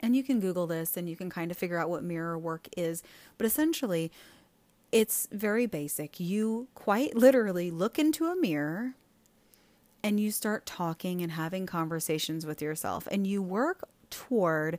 [0.00, 2.68] And you can Google this and you can kind of figure out what mirror work
[2.76, 3.02] is.
[3.38, 4.12] But essentially,
[4.92, 6.20] it's very basic.
[6.20, 8.94] You quite literally look into a mirror
[10.02, 13.08] and you start talking and having conversations with yourself.
[13.10, 14.78] And you work toward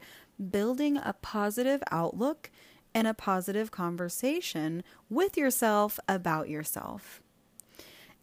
[0.51, 2.51] building a positive outlook
[2.95, 7.21] and a positive conversation with yourself about yourself.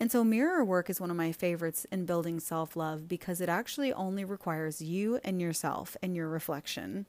[0.01, 3.51] And so, mirror work is one of my favorites in building self love because it
[3.51, 7.07] actually only requires you and yourself and your reflection.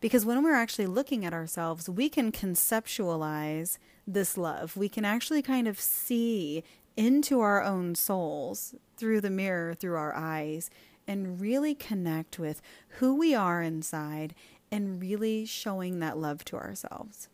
[0.00, 4.76] Because when we're actually looking at ourselves, we can conceptualize this love.
[4.76, 6.62] We can actually kind of see
[6.96, 10.70] into our own souls through the mirror, through our eyes,
[11.06, 12.62] and really connect with
[12.98, 14.34] who we are inside
[14.70, 17.28] and really showing that love to ourselves.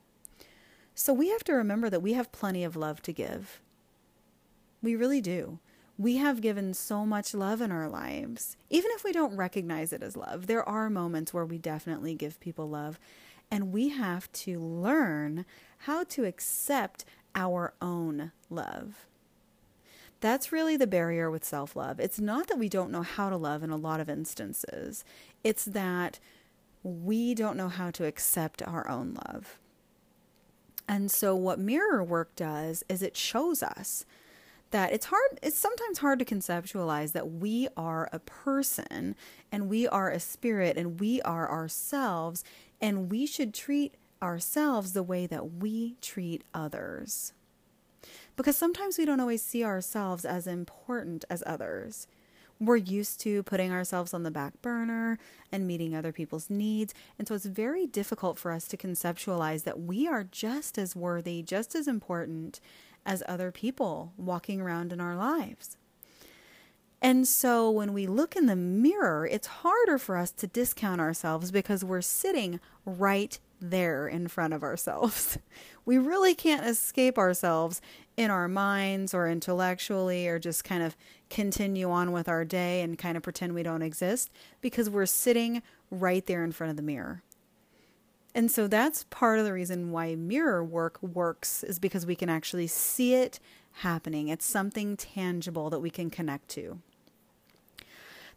[0.95, 3.61] So we have to remember that we have plenty of love to give.
[4.83, 5.59] We really do.
[5.99, 8.57] We have given so much love in our lives.
[8.71, 12.41] Even if we don't recognize it as love, there are moments where we definitely give
[12.41, 12.99] people love.
[13.51, 15.45] And we have to learn
[15.79, 19.07] how to accept our own love.
[20.21, 22.01] That's really the barrier with self love.
[22.01, 25.05] It's not that we don't know how to love in a lot of instances,
[25.45, 26.19] it's that
[26.87, 29.59] we don't know how to accept our own love.
[30.89, 34.07] And so, what mirror work does is it shows us
[34.71, 39.17] that it's hard, it's sometimes hard to conceptualize that we are a person
[39.51, 42.45] and we are a spirit and we are ourselves,
[42.81, 47.33] and we should treat ourselves the way that we treat others.
[48.37, 52.07] Because sometimes we don't always see ourselves as important as others.
[52.59, 55.19] We're used to putting ourselves on the back burner
[55.53, 56.95] and meeting other people's needs.
[57.19, 61.43] And so it's very difficult for us to conceptualize that we are just as worthy,
[61.43, 62.61] just as important
[63.05, 65.77] as other people walking around in our lives.
[67.03, 71.51] And so when we look in the mirror, it's harder for us to discount ourselves
[71.51, 75.39] because we're sitting right there in front of ourselves.
[75.85, 77.81] We really can't escape ourselves
[78.17, 80.97] in our minds or intellectually or just kind of
[81.31, 84.31] continue on with our day and kind of pretend we don't exist
[84.61, 87.23] because we're sitting right there in front of the mirror.
[88.35, 92.29] And so that's part of the reason why mirror work works is because we can
[92.29, 93.41] actually see it
[93.81, 94.29] happening.
[94.29, 96.81] It's something tangible that we can connect to.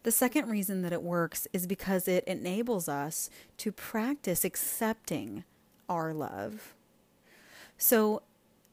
[0.02, 5.44] The second reason that it works is because it enables us to practice accepting
[5.88, 6.74] our love.
[7.76, 8.22] So,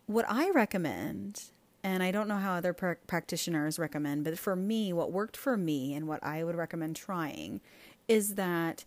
[0.05, 1.43] what I recommend,
[1.87, 5.55] and I don't know how other pr- practitioners recommend, but for me, what worked for
[5.55, 7.61] me and what I would recommend trying
[8.09, 8.83] is that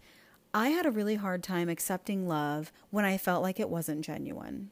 [0.52, 4.70] I had a really hard time accepting love when I felt like it wasn't genuine.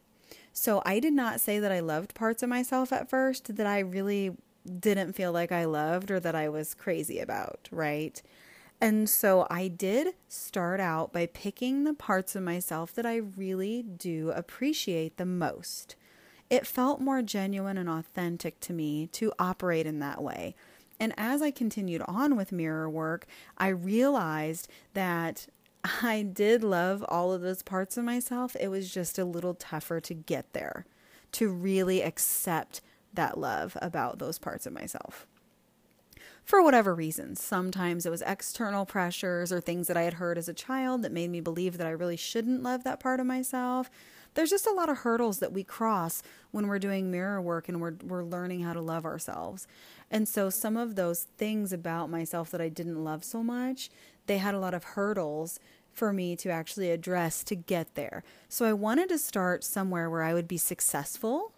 [0.52, 3.78] So I did not say that I loved parts of myself at first that I
[3.78, 4.36] really
[4.78, 8.20] didn't feel like I loved or that I was crazy about, right?
[8.78, 13.82] And so I did start out by picking the parts of myself that I really
[13.82, 15.96] do appreciate the most.
[16.50, 20.54] It felt more genuine and authentic to me to operate in that way.
[21.00, 23.26] And as I continued on with mirror work,
[23.56, 25.46] I realized that
[26.02, 28.56] I did love all of those parts of myself.
[28.58, 30.86] It was just a little tougher to get there,
[31.32, 32.80] to really accept
[33.14, 35.26] that love about those parts of myself.
[36.44, 40.48] For whatever reasons, sometimes it was external pressures or things that I had heard as
[40.48, 43.90] a child that made me believe that I really shouldn't love that part of myself.
[44.34, 47.80] There's just a lot of hurdles that we cross when we're doing mirror work and
[47.80, 49.66] we're we're learning how to love ourselves.
[50.10, 53.90] And so some of those things about myself that I didn't love so much,
[54.26, 55.58] they had a lot of hurdles
[55.92, 58.22] for me to actually address to get there.
[58.48, 61.52] So I wanted to start somewhere where I would be successful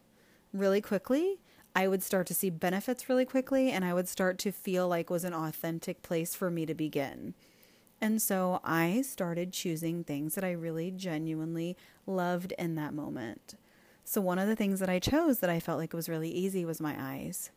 [0.52, 1.40] really quickly.
[1.76, 5.10] I would start to see benefits really quickly and I would start to feel like
[5.10, 7.34] was an authentic place for me to begin.
[8.00, 11.76] And so I started choosing things that I really genuinely
[12.10, 13.54] loved in that moment.
[14.04, 16.64] So one of the things that I chose that I felt like was really easy
[16.64, 17.50] was my eyes.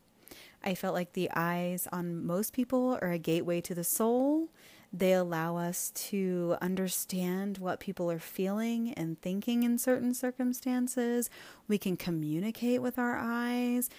[0.64, 4.50] I felt like the eyes on most people are a gateway to the soul.
[4.92, 11.30] They allow us to understand what people are feeling and thinking in certain circumstances.
[11.68, 13.90] We can communicate with our eyes.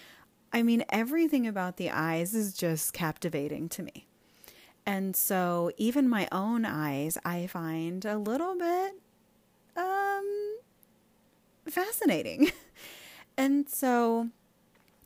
[0.53, 4.07] I mean, everything about the eyes is just captivating to me.
[4.85, 8.93] And so, even my own eyes, I find a little bit
[9.75, 10.44] um,
[11.69, 12.51] fascinating.
[13.37, 14.29] and so,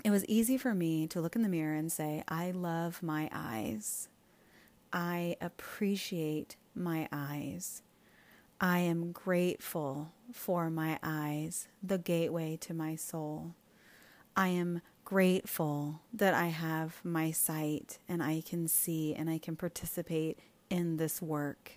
[0.04, 3.30] it was easy for me to look in the mirror and say, I love my
[3.34, 4.08] eyes.
[4.94, 7.84] I appreciate my eyes.
[8.62, 13.56] I am grateful for my eyes, the gateway to my soul.
[14.36, 19.56] I am grateful that I have my sight and I can see and I can
[19.56, 21.74] participate in this work.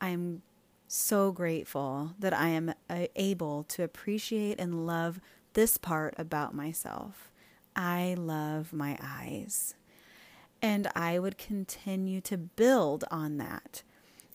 [0.00, 0.42] I am
[0.88, 5.20] so grateful that I am uh, able to appreciate and love
[5.52, 7.30] this part about myself.
[7.76, 9.74] I love my eyes.
[10.60, 13.82] And I would continue to build on that.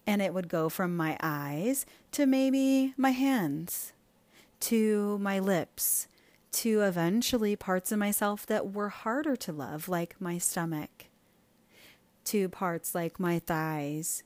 [0.06, 3.94] And it would go from my eyes to maybe my hands,
[4.62, 6.08] to my lips,
[6.54, 11.06] to eventually parts of myself that were harder to love, like my stomach,
[12.26, 14.24] to parts like my thighs,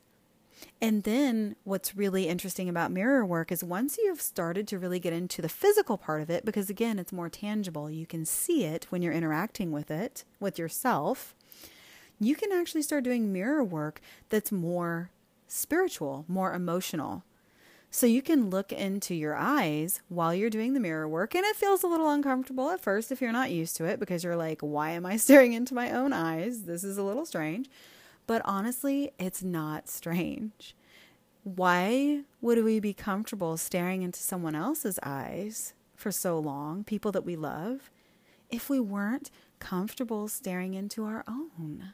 [0.81, 5.13] and then what's really interesting about mirror work is once you've started to really get
[5.13, 8.85] into the physical part of it, because again, it's more tangible, you can see it
[8.89, 11.35] when you're interacting with it, with yourself,
[12.19, 15.11] you can actually start doing mirror work that's more
[15.47, 17.23] spiritual, more emotional.
[17.89, 21.55] So you can look into your eyes while you're doing the mirror work, and it
[21.55, 24.61] feels a little uncomfortable at first if you're not used to it because you're like,
[24.61, 26.63] why am I staring into my own eyes?
[26.63, 27.69] This is a little strange.
[28.27, 30.75] But honestly, it's not strange.
[31.43, 37.25] Why would we be comfortable staring into someone else's eyes for so long, people that
[37.25, 37.89] we love,
[38.49, 41.93] if we weren't comfortable staring into our own?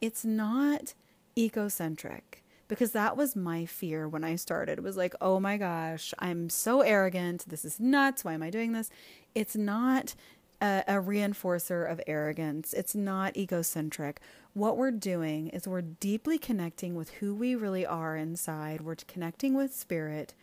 [0.00, 0.94] It's not
[1.36, 4.78] egocentric because that was my fear when I started.
[4.78, 7.44] It was like, oh my gosh, I'm so arrogant.
[7.46, 8.24] This is nuts.
[8.24, 8.88] Why am I doing this?
[9.34, 10.14] It's not
[10.62, 12.72] a, a reinforcer of arrogance.
[12.72, 14.20] It's not egocentric.
[14.54, 18.80] What we're doing is we're deeply connecting with who we really are inside.
[18.80, 20.34] We're connecting with spirit,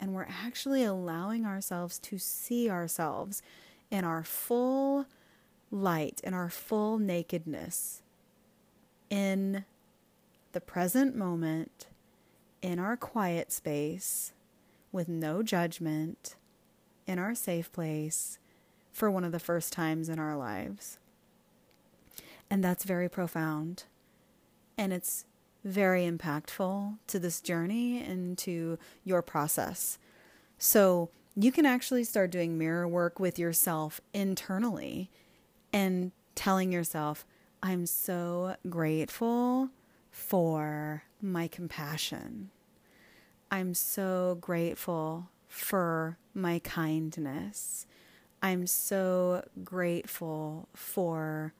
[0.00, 3.42] and we're actually allowing ourselves to see ourselves
[3.90, 5.06] in our full
[5.70, 8.02] light, in our full nakedness,
[9.08, 9.64] in
[10.52, 11.86] the present moment,
[12.60, 14.32] in our quiet space,
[14.90, 16.34] with no judgment,
[17.06, 18.40] in our safe place
[18.92, 20.98] for one of the first times in our lives.
[22.50, 23.84] And that's very profound.
[24.76, 25.24] And it's
[25.64, 29.98] very impactful to this journey and to your process.
[30.58, 35.10] So you can actually start doing mirror work with yourself internally
[35.72, 37.26] and telling yourself,
[37.62, 39.70] I'm so grateful
[40.10, 42.50] for my compassion.
[43.50, 47.86] I'm so grateful for my kindness.
[48.42, 51.52] I'm so grateful for.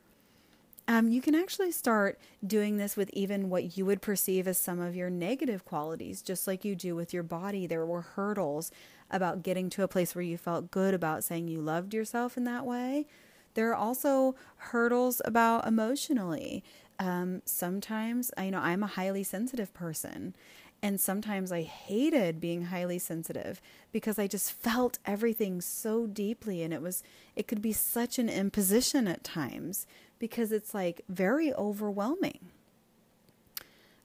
[0.89, 4.81] Um, you can actually start doing this with even what you would perceive as some
[4.81, 7.66] of your negative qualities, just like you do with your body.
[7.66, 8.73] There were hurdles
[9.11, 12.44] about getting to a place where you felt good about saying you loved yourself in
[12.44, 13.07] that way.
[13.55, 16.65] There are also hurdles about emotionally
[16.98, 20.35] Um, sometimes, I know I'm a highly sensitive person.
[20.82, 23.61] And sometimes I hated being highly sensitive
[23.93, 26.62] because I just felt everything so deeply.
[26.62, 27.02] And it was,
[27.36, 29.86] it could be such an imposition at times
[30.19, 32.48] because it's like very overwhelming.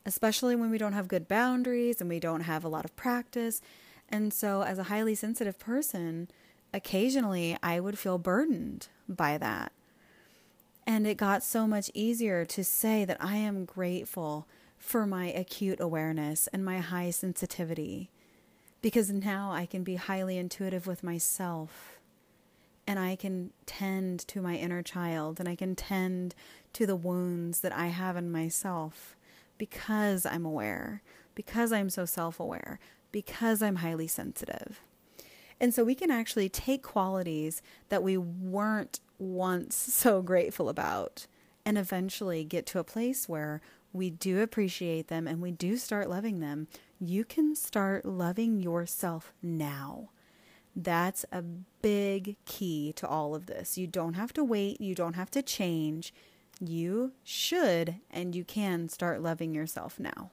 [0.05, 3.61] Especially when we don't have good boundaries and we don't have a lot of practice.
[4.09, 6.27] And so, as a highly sensitive person,
[6.73, 9.71] occasionally I would feel burdened by that.
[10.85, 14.47] And it got so much easier to say that I am grateful
[14.85, 18.11] for my acute awareness and my high sensitivity
[18.83, 21.99] because now I can be highly intuitive with myself
[22.85, 26.35] and I can tend to my inner child and I can tend
[26.73, 29.15] to the wounds that I have in myself
[29.57, 31.01] because I'm aware,
[31.33, 32.77] because I'm so self aware,
[33.11, 34.81] because I'm highly sensitive.
[35.59, 41.25] And so we can actually take qualities that we weren't once so grateful about
[41.65, 43.61] and eventually get to a place where
[43.95, 46.67] we do appreciate them and we do start loving them,
[46.99, 50.09] you can start loving yourself now.
[50.75, 53.77] That's a big key to all of this.
[53.77, 56.13] You don't have to wait, you don't have to change.
[56.59, 60.31] You should and you can start loving yourself now.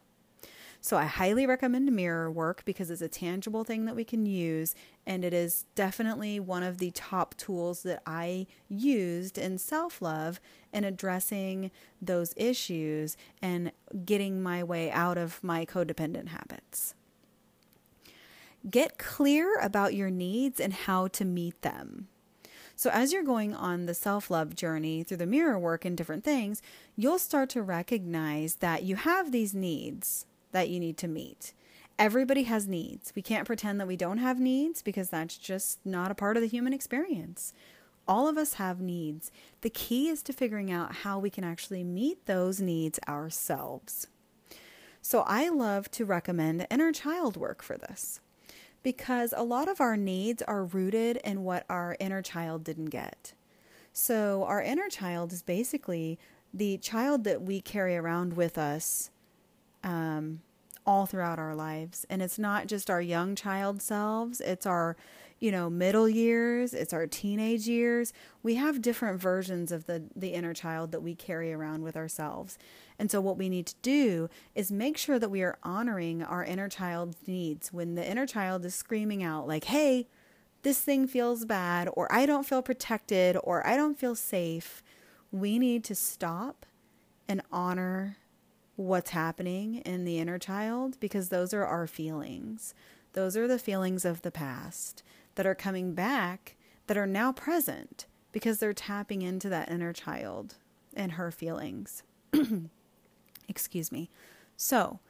[0.81, 4.75] So I highly recommend mirror work because it's a tangible thing that we can use.
[5.07, 10.41] And it is definitely one of the top tools that I used in self love
[10.73, 11.71] and addressing
[12.01, 13.73] those issues and
[14.05, 16.95] getting my way out of my codependent habits.
[18.71, 22.07] Get clear about your needs and how to meet them.
[22.77, 26.25] So, as you're going on the self love journey through the mirror work and different
[26.25, 26.63] things,
[26.97, 31.53] you'll start to recognize that you have these needs that you need to meet.
[31.99, 33.13] Everybody has needs.
[33.15, 36.43] We can't pretend that we don't have needs because that's just not a part of
[36.43, 37.53] the human experience.
[38.09, 39.31] All of us have needs.
[39.61, 44.09] The key is to figuring out how we can actually meet those needs ourselves.
[45.01, 48.21] So, I love to recommend inner child work for this
[48.83, 53.35] because a lot of our needs are rooted in what our inner child didn't get.
[53.93, 56.19] So, our inner child is basically
[56.55, 59.11] the child that we carry around with us
[59.85, 60.41] um,
[60.87, 62.07] all throughout our lives.
[62.11, 64.97] And it's not just our young child selves, it's our,
[65.39, 68.13] you know, middle years, it's our teenage years.
[68.43, 72.59] We have different versions of the, the inner child that we carry around with ourselves.
[72.99, 76.45] And so, what we need to do is make sure that we are honoring our
[76.45, 77.73] inner child's needs.
[77.73, 80.07] When the inner child is screaming out, like, hey,
[80.63, 84.83] this thing feels bad, or I don't feel protected, or I don't feel safe,
[85.33, 86.67] we need to stop
[87.29, 88.19] and honor
[88.83, 92.75] what's happening in the inner child because those are our feelings.
[93.13, 95.03] Those are the feelings of the past
[95.35, 96.57] that are coming back
[96.87, 100.57] that are now present because they're tapping into that inner child
[100.95, 102.03] and her feelings.
[103.49, 104.11] Excuse me.
[104.57, 105.01] So,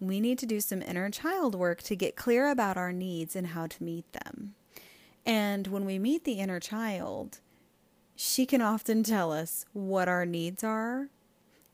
[0.00, 3.48] we need to do some inner child work to get clear about our needs and
[3.48, 4.54] how to meet them.
[5.26, 7.40] And when we meet the inner child,
[8.16, 11.08] she can often tell us what our needs are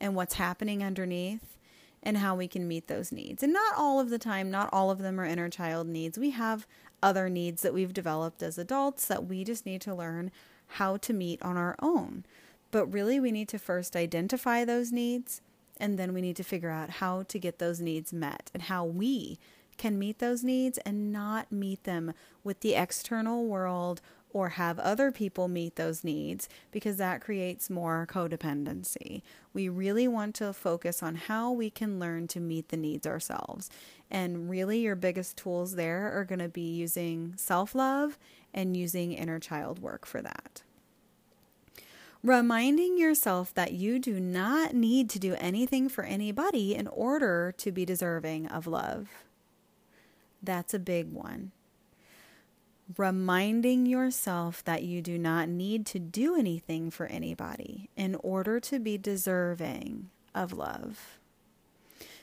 [0.01, 1.56] and what's happening underneath
[2.02, 3.43] and how we can meet those needs.
[3.43, 6.18] And not all of the time, not all of them are inner child needs.
[6.18, 6.66] We have
[7.02, 10.31] other needs that we've developed as adults that we just need to learn
[10.66, 12.24] how to meet on our own.
[12.70, 15.40] But really, we need to first identify those needs
[15.78, 18.85] and then we need to figure out how to get those needs met and how
[18.85, 19.39] we
[19.77, 24.01] can meet those needs and not meet them with the external world
[24.32, 29.22] or have other people meet those needs because that creates more codependency.
[29.54, 33.70] We really want to focus on how we can learn to meet the needs ourselves.
[34.10, 38.18] And really, your biggest tools there are going to be using self love
[38.52, 40.62] and using inner child work for that.
[42.22, 47.70] Reminding yourself that you do not need to do anything for anybody in order to
[47.70, 49.08] be deserving of love.
[50.42, 51.52] That's a big one
[52.96, 58.78] reminding yourself that you do not need to do anything for anybody in order to
[58.78, 61.18] be deserving of love.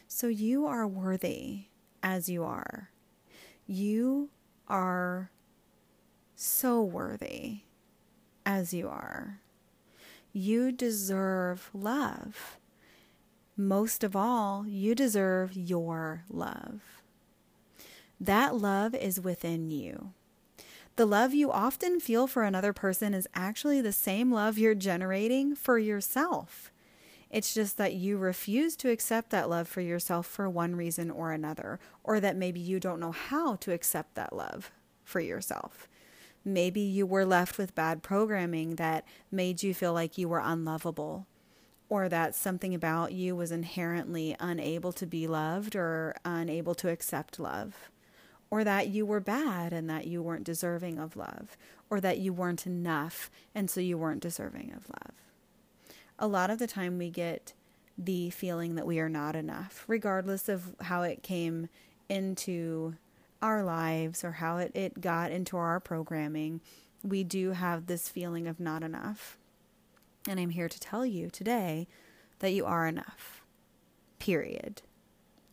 [0.07, 1.65] So you are worthy
[2.01, 2.89] as you are.
[3.67, 4.29] You
[4.67, 5.31] are
[6.35, 7.61] so worthy
[8.45, 9.39] as you are.
[10.31, 12.57] You deserve love.
[13.55, 16.81] Most of all, you deserve your love.
[18.19, 20.13] That love is within you.
[20.95, 25.55] The love you often feel for another person is actually the same love you're generating
[25.55, 26.71] for yourself.
[27.31, 31.31] It's just that you refuse to accept that love for yourself for one reason or
[31.31, 34.71] another, or that maybe you don't know how to accept that love
[35.03, 35.87] for yourself.
[36.45, 41.25] Maybe you were left with bad programming that made you feel like you were unlovable,
[41.89, 47.39] or that something about you was inherently unable to be loved or unable to accept
[47.39, 47.89] love,
[48.53, 51.57] or that you were bad and that you weren't deserving of love,
[51.89, 55.15] or that you weren't enough and so you weren't deserving of love.
[56.19, 57.53] A lot of the time, we get
[57.97, 61.67] the feeling that we are not enough, regardless of how it came
[62.09, 62.93] into
[63.41, 66.61] our lives or how it, it got into our programming.
[67.01, 69.35] We do have this feeling of not enough.
[70.29, 71.87] And I'm here to tell you today
[72.37, 73.41] that you are enough.
[74.19, 74.83] Period.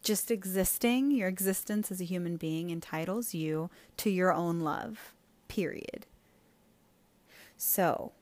[0.02, 5.14] Just existing, your existence as a human being entitles you to your own love.
[5.48, 6.06] Period.
[7.56, 8.12] So,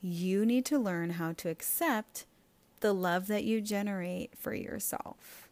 [0.00, 2.26] you need to learn how to accept
[2.80, 5.48] the love that you generate for yourself.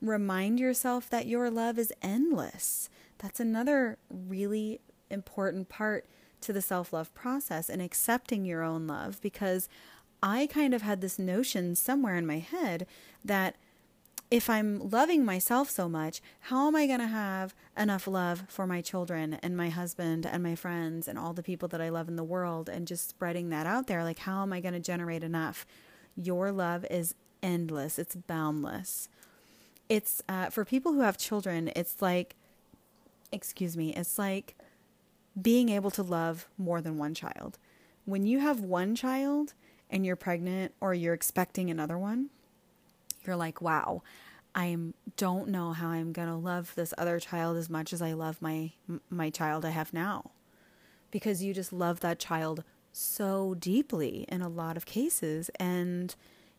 [0.00, 2.88] Remind yourself that your love is endless.
[3.18, 4.80] That's another really
[5.10, 6.06] important part
[6.42, 9.68] to the self love process and accepting your own love because
[10.22, 12.86] I kind of had this notion somewhere in my head
[13.24, 13.56] that
[14.30, 18.64] if I'm loving myself so much, how am I going to have enough love for
[18.64, 22.06] my children and my husband and my friends and all the people that I love
[22.08, 24.04] in the world and just spreading that out there?
[24.04, 25.66] Like, how am I going to generate enough?
[26.14, 29.08] Your love is endless, it's boundless.
[29.88, 32.36] It's uh, for people who have children, it's like,
[33.32, 34.54] excuse me, it's like
[35.40, 37.58] being able to love more than one child.
[38.04, 39.54] When you have one child
[39.90, 42.30] and you're pregnant or you're expecting another one,
[43.26, 44.02] you're like, wow,
[44.54, 44.76] I
[45.16, 48.40] don't know how I'm going to love this other child as much as I love
[48.42, 48.72] my
[49.08, 50.30] my child I have now.
[51.10, 56.14] Because you just love that child so deeply in a lot of cases and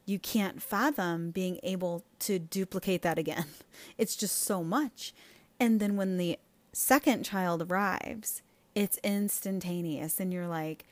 [0.05, 3.45] you can't fathom being able to duplicate that again.
[3.97, 5.13] It's just so much.
[5.59, 6.39] And then when the
[6.73, 8.41] second child arrives,
[8.73, 10.85] it's instantaneous and you're like,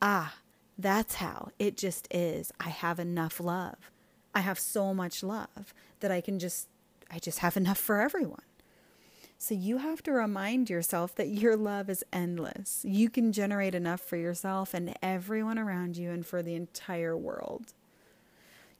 [0.00, 0.36] "Ah,
[0.78, 2.52] that's how it just is.
[2.60, 3.90] I have enough love."
[4.38, 6.68] I have so much love that I can just,
[7.10, 8.42] I just have enough for everyone.
[9.36, 12.84] So you have to remind yourself that your love is endless.
[12.84, 17.72] You can generate enough for yourself and everyone around you and for the entire world.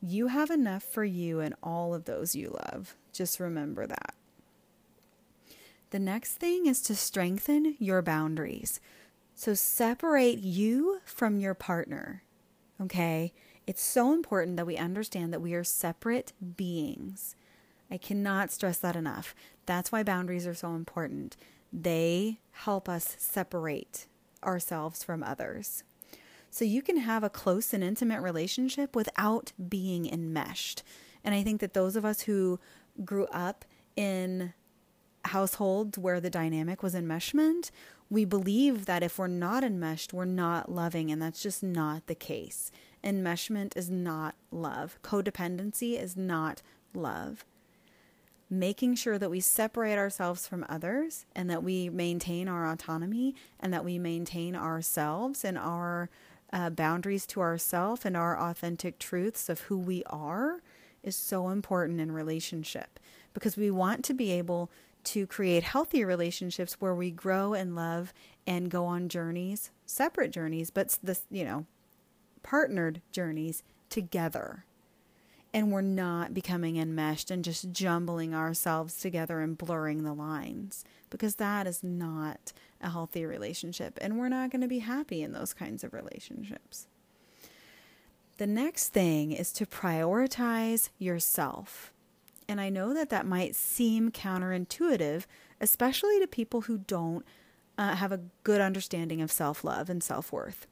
[0.00, 2.94] You have enough for you and all of those you love.
[3.12, 4.14] Just remember that.
[5.90, 8.78] The next thing is to strengthen your boundaries.
[9.34, 12.22] So separate you from your partner.
[12.80, 13.32] Okay?
[13.68, 17.36] It's so important that we understand that we are separate beings.
[17.90, 19.34] I cannot stress that enough.
[19.66, 21.36] That's why boundaries are so important.
[21.70, 24.06] They help us separate
[24.42, 25.84] ourselves from others.
[26.48, 30.82] So you can have a close and intimate relationship without being enmeshed.
[31.22, 32.58] And I think that those of us who
[33.04, 33.66] grew up
[33.96, 34.54] in
[35.26, 37.70] households where the dynamic was enmeshment,
[38.08, 42.14] we believe that if we're not enmeshed, we're not loving, and that's just not the
[42.14, 42.72] case.
[43.04, 44.98] Enmeshment is not love.
[45.02, 46.62] Codependency is not
[46.94, 47.44] love.
[48.50, 53.72] Making sure that we separate ourselves from others and that we maintain our autonomy and
[53.72, 56.08] that we maintain ourselves and our
[56.52, 60.62] uh, boundaries to ourselves and our authentic truths of who we are
[61.02, 62.98] is so important in relationship
[63.34, 64.70] because we want to be able
[65.04, 68.12] to create healthy relationships where we grow and love
[68.46, 71.66] and go on journeys, separate journeys, but this, you know,
[72.42, 74.64] partnered journeys together.
[75.52, 81.36] And we're not becoming enmeshed and just jumbling ourselves together and blurring the lines because
[81.36, 83.98] that is not a healthy relationship.
[84.00, 86.86] And we're not going to be happy in those kinds of relationships.
[88.36, 91.92] The next thing is to prioritize yourself.
[92.48, 95.24] And I know that that might seem counterintuitive,
[95.60, 97.24] especially to people who don't
[97.76, 100.66] uh, have a good understanding of self love and self worth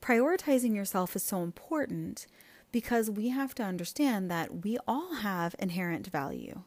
[0.00, 2.26] prioritizing yourself is so important
[2.72, 6.62] because we have to understand that we all have inherent value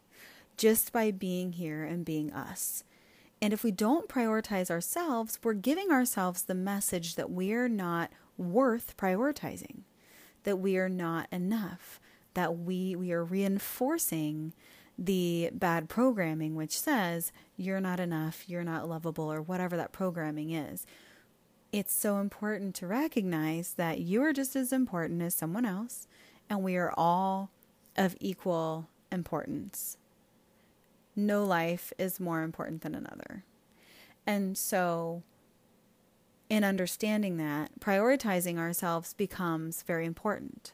[0.57, 2.83] just by being here and being us.
[3.41, 8.97] And if we don't prioritize ourselves, we're giving ourselves the message that we're not worth
[8.97, 9.83] prioritizing,
[10.43, 12.01] that we are not enough,
[12.33, 14.53] that we, we are reinforcing
[14.97, 20.51] the bad programming, which says you're not enough, you're not lovable, or whatever that programming
[20.51, 20.85] is
[21.71, 26.07] it's so important to recognize that you are just as important as someone else,
[26.49, 27.51] and we are all
[27.95, 29.97] of equal importance.
[31.15, 33.43] No life is more important than another.
[34.25, 35.23] And so,
[36.49, 40.71] in understanding that, prioritizing ourselves becomes very important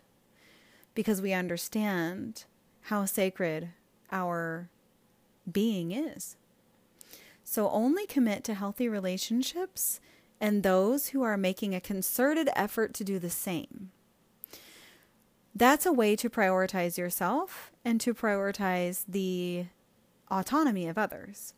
[0.94, 2.46] because we understand
[2.84, 3.70] how sacred
[4.12, 4.70] our
[5.52, 6.38] being is.
[7.44, 10.00] So, only commit to healthy relationships
[10.40, 13.92] and those who are making a concerted effort to do the same.
[15.54, 19.66] That's a way to prioritize yourself and to prioritize the
[20.30, 21.54] autonomy of others.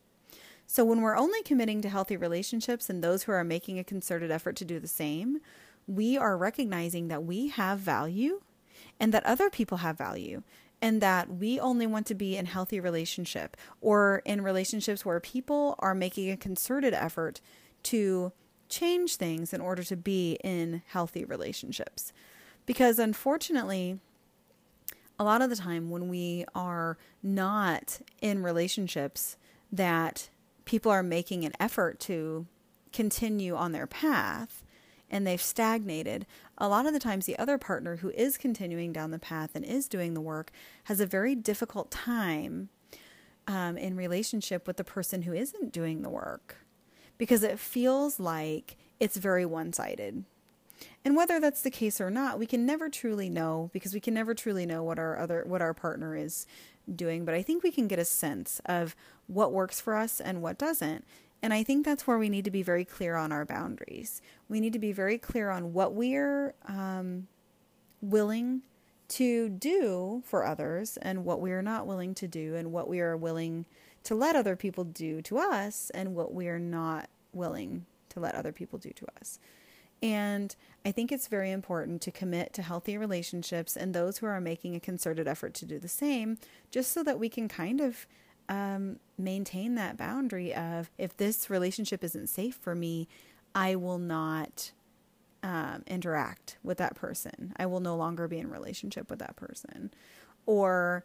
[0.68, 4.30] So, when we're only committing to healthy relationships and those who are making a concerted
[4.30, 5.40] effort to do the same,
[5.88, 8.41] we are recognizing that we have value
[8.99, 10.44] and that other people have value
[10.82, 15.76] and that we only want to be in healthy relationship or in relationships where people
[15.80, 17.41] are making a concerted effort
[17.84, 18.32] to
[18.69, 22.14] change things in order to be in healthy relationships.
[22.65, 23.99] Because unfortunately,
[25.19, 29.38] a lot of the time when we are not in relationships
[29.72, 30.30] that
[30.65, 32.45] people are making an effort to
[32.91, 34.64] continue on their path
[35.10, 36.26] and they've stagnated,
[36.57, 39.64] a lot of the times the other partner who is continuing down the path and
[39.64, 40.52] is doing the work
[40.85, 42.69] has a very difficult time
[43.48, 46.57] um, in relationship with the person who isn't doing the work
[47.18, 50.23] because it feels like it's very one sided.
[51.03, 54.14] And whether that's the case or not, we can never truly know because we can
[54.14, 56.45] never truly know what our other what our partner is
[56.94, 58.95] doing, but I think we can get a sense of
[59.27, 61.06] what works for us and what doesn't.
[61.41, 64.22] And I think that's where we need to be very clear on our boundaries.
[64.49, 67.27] We need to be very clear on what we're um,
[68.02, 68.61] willing
[69.10, 72.99] to do for others and what we are not willing to do, and what we
[72.99, 73.65] are willing
[74.07, 78.35] to let other people do to us, and what we are not willing to let
[78.35, 79.38] other people do to us.
[80.01, 80.55] And
[80.85, 84.75] I think it's very important to commit to healthy relationships and those who are making
[84.75, 86.38] a concerted effort to do the same,
[86.71, 88.07] just so that we can kind of
[88.47, 93.09] um, maintain that boundary of if this relationship isn't safe for me,
[93.53, 94.71] I will not
[95.43, 97.51] um, interact with that person.
[97.57, 99.91] I will no longer be in relationship with that person.
[100.45, 101.03] Or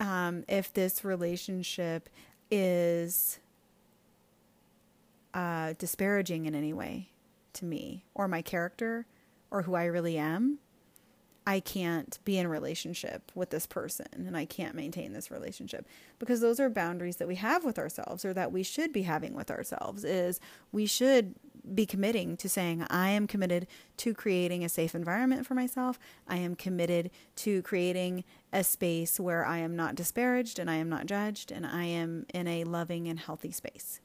[0.00, 2.08] um, if this relationship
[2.50, 3.38] is
[5.32, 7.08] uh, disparaging in any way
[7.54, 9.06] to me or my character
[9.50, 10.58] or who I really am,
[11.46, 15.86] I can't be in relationship with this person and I can't maintain this relationship
[16.18, 19.34] because those are boundaries that we have with ourselves or that we should be having
[19.34, 20.40] with ourselves is
[20.72, 21.34] we should
[21.74, 23.66] be committing to saying I am committed
[23.98, 25.98] to creating a safe environment for myself.
[26.28, 28.24] I am committed to creating
[28.54, 32.24] a space where I am not disparaged and I am not judged and I am
[32.32, 34.00] in a loving and healthy space.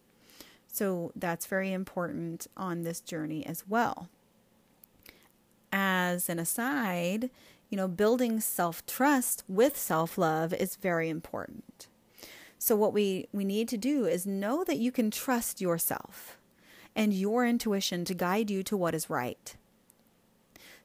[0.67, 4.09] So that's very important on this journey as well
[5.71, 7.29] as an aside,
[7.69, 11.87] you know, building self trust with self love is very important.
[12.57, 16.37] So, what we, we need to do is know that you can trust yourself
[16.95, 19.55] and your intuition to guide you to what is right.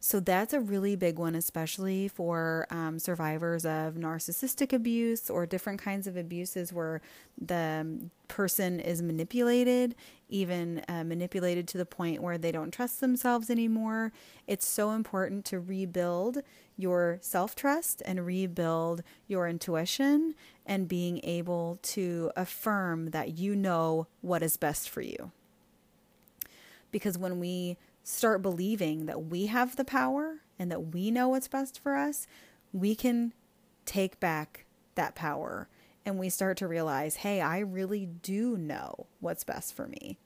[0.04, 5.80] So that's a really big one, especially for um, survivors of narcissistic abuse or different
[5.80, 7.00] kinds of abuses where
[7.40, 9.94] the person is manipulated,
[10.28, 14.12] even uh, manipulated to the point where they don't trust themselves anymore.
[14.46, 16.42] It's so important to rebuild
[16.76, 20.34] your self trust and rebuild your intuition
[20.66, 25.30] and being able to affirm that you know what is best for you.
[26.92, 31.48] Because when we start believing that we have the power and that we know what's
[31.48, 32.26] best for us,
[32.72, 33.32] we can
[33.86, 35.68] take back that power
[36.06, 40.18] and we start to realize, hey, I really do know what's best for me.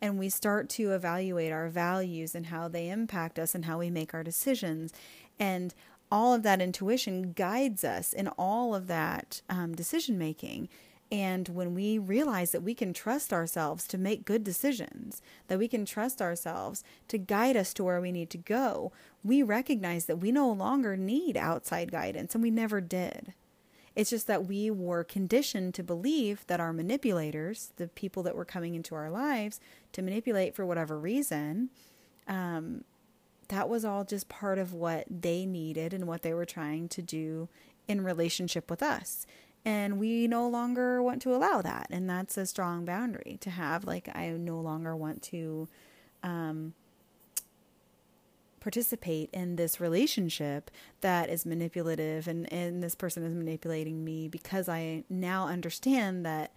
[0.00, 3.90] And we start to evaluate our values and how they impact us and how we
[3.90, 4.94] make our decisions.
[5.38, 5.74] And
[6.10, 10.70] all of that intuition guides us in all of that um, decision making.
[11.12, 15.66] And when we realize that we can trust ourselves to make good decisions, that we
[15.66, 18.92] can trust ourselves to guide us to where we need to go,
[19.24, 23.34] we recognize that we no longer need outside guidance, and we never did.
[23.96, 28.44] It's just that we were conditioned to believe that our manipulators, the people that were
[28.44, 29.58] coming into our lives
[29.92, 31.70] to manipulate for whatever reason,
[32.28, 32.84] um,
[33.48, 37.02] that was all just part of what they needed and what they were trying to
[37.02, 37.48] do
[37.88, 39.26] in relationship with us
[39.64, 43.84] and we no longer want to allow that and that's a strong boundary to have
[43.84, 45.68] like i no longer want to
[46.22, 46.74] um,
[48.60, 50.70] participate in this relationship
[51.00, 56.52] that is manipulative and, and this person is manipulating me because i now understand that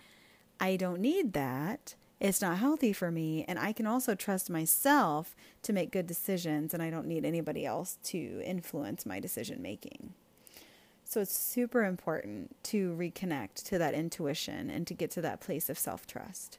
[0.59, 1.95] i don't need that.
[2.19, 6.73] It's not healthy for me and i can also trust myself to make good decisions
[6.73, 10.13] and i don't need anybody else to influence my decision making
[11.13, 15.69] so it's super important to reconnect to that intuition and to get to that place
[15.69, 16.57] of self trust.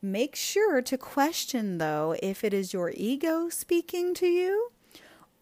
[0.00, 4.72] Make sure to question, though, if it is your ego speaking to you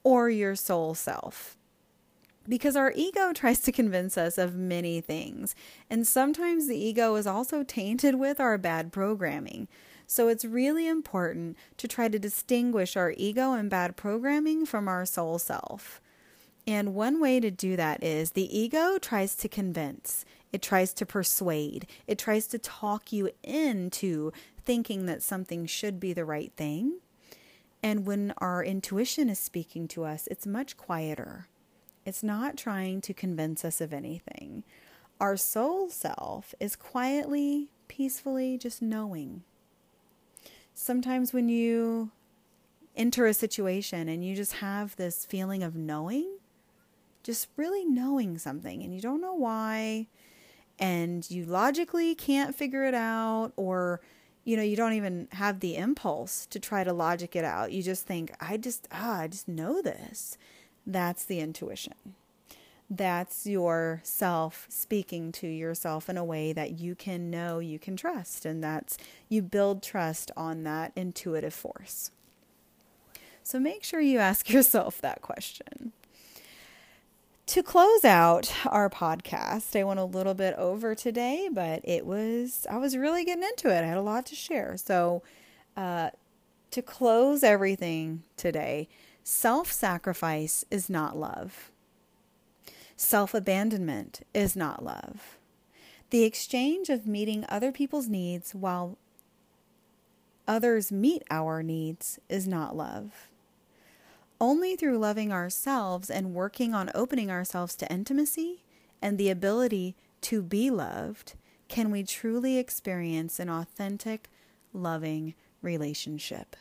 [0.02, 1.56] or your soul self.
[2.48, 5.54] Because our ego tries to convince us of many things,
[5.88, 9.68] and sometimes the ego is also tainted with our bad programming.
[10.08, 15.06] So it's really important to try to distinguish our ego and bad programming from our
[15.06, 16.00] soul self.
[16.66, 21.06] And one way to do that is the ego tries to convince, it tries to
[21.06, 24.32] persuade, it tries to talk you into
[24.64, 27.00] thinking that something should be the right thing.
[27.82, 31.48] And when our intuition is speaking to us, it's much quieter.
[32.04, 34.64] It's not trying to convince us of anything.
[35.18, 39.42] Our soul self is quietly, peacefully just knowing.
[40.74, 42.10] Sometimes when you
[42.96, 46.38] enter a situation and you just have this feeling of knowing,
[47.22, 50.06] just really knowing something and you don't know why
[50.78, 54.00] and you logically can't figure it out or
[54.44, 57.72] you know you don't even have the impulse to try to logic it out.
[57.72, 60.38] You just think i just ah i just know this.
[60.86, 62.14] That's the intuition.
[62.88, 67.96] That's your self speaking to yourself in a way that you can know you can
[67.96, 68.96] trust and that's
[69.28, 72.10] you build trust on that intuitive force.
[73.42, 75.92] So make sure you ask yourself that question
[77.50, 82.64] to close out our podcast, I went a little bit over today, but it was,
[82.70, 83.82] I was really getting into it.
[83.82, 84.76] I had a lot to share.
[84.76, 85.24] So,
[85.76, 86.10] uh,
[86.70, 88.88] to close everything today,
[89.24, 91.72] self sacrifice is not love.
[92.96, 95.36] Self abandonment is not love.
[96.10, 98.96] The exchange of meeting other people's needs while
[100.46, 103.29] others meet our needs is not love.
[104.40, 108.62] Only through loving ourselves and working on opening ourselves to intimacy
[109.02, 111.34] and the ability to be loved
[111.68, 114.28] can we truly experience an authentic,
[114.72, 116.56] loving relationship.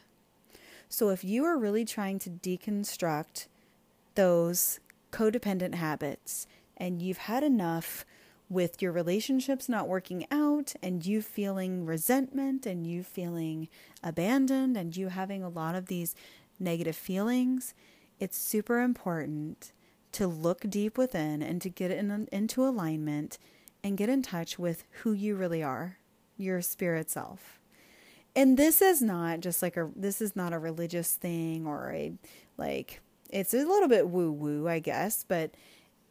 [0.89, 3.47] So, if you are really trying to deconstruct
[4.15, 4.79] those
[5.11, 8.05] codependent habits and you've had enough
[8.49, 13.67] with your relationships not working out and you feeling resentment and you feeling
[14.03, 16.15] abandoned and you having a lot of these
[16.59, 17.73] negative feelings,
[18.19, 19.71] it's super important
[20.11, 23.37] to look deep within and to get in, into alignment
[23.83, 25.97] and get in touch with who you really are,
[26.37, 27.59] your spirit self.
[28.35, 32.13] And this is not just like a this is not a religious thing or a
[32.57, 35.51] like it's a little bit woo woo, I guess, but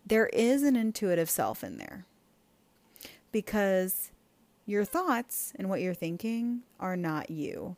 [0.07, 2.07] there is an intuitive self in there.
[3.31, 4.11] Because
[4.67, 7.77] your thoughts and what you're thinking are not you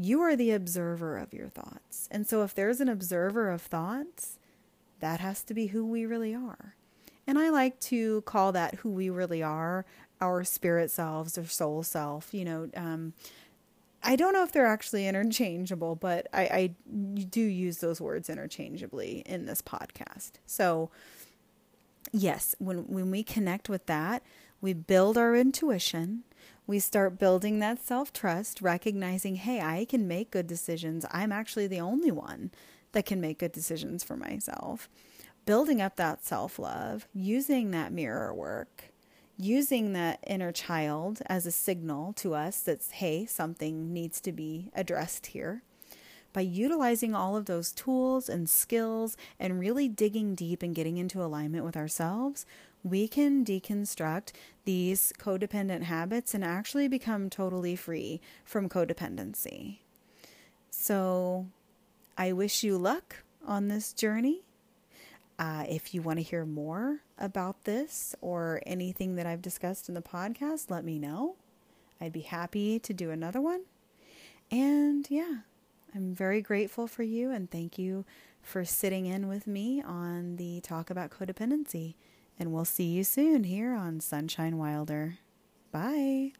[0.00, 2.08] you are the observer of your thoughts.
[2.10, 4.38] And so if there's an observer of thoughts,
[5.00, 6.74] that has to be who we really are.
[7.26, 9.84] And I like to call that who we really are,
[10.20, 12.32] our spirit selves or soul self.
[12.32, 13.12] You know, um,
[14.02, 16.74] I don't know if they're actually interchangeable, but I, I
[17.24, 20.32] do use those words interchangeably in this podcast.
[20.46, 20.90] So,
[22.10, 24.22] yes, when when we connect with that,
[24.60, 26.24] we build our intuition
[26.70, 31.04] we start building that self trust, recognizing, hey, I can make good decisions.
[31.10, 32.52] I'm actually the only one
[32.92, 34.88] that can make good decisions for myself.
[35.46, 38.84] Building up that self love, using that mirror work,
[39.36, 44.70] using that inner child as a signal to us that, hey, something needs to be
[44.72, 45.64] addressed here.
[46.32, 51.20] By utilizing all of those tools and skills and really digging deep and getting into
[51.20, 52.46] alignment with ourselves,
[52.82, 54.32] we can deconstruct
[54.64, 59.78] these codependent habits and actually become totally free from codependency.
[60.70, 61.46] So,
[62.16, 63.16] I wish you luck
[63.46, 64.42] on this journey.
[65.38, 69.94] Uh, if you want to hear more about this or anything that I've discussed in
[69.94, 71.36] the podcast, let me know.
[72.00, 73.62] I'd be happy to do another one.
[74.50, 75.38] And yeah,
[75.94, 78.04] I'm very grateful for you and thank you
[78.42, 81.94] for sitting in with me on the talk about codependency.
[82.40, 85.18] And we'll see you soon here on Sunshine Wilder.
[85.70, 86.32] Bye.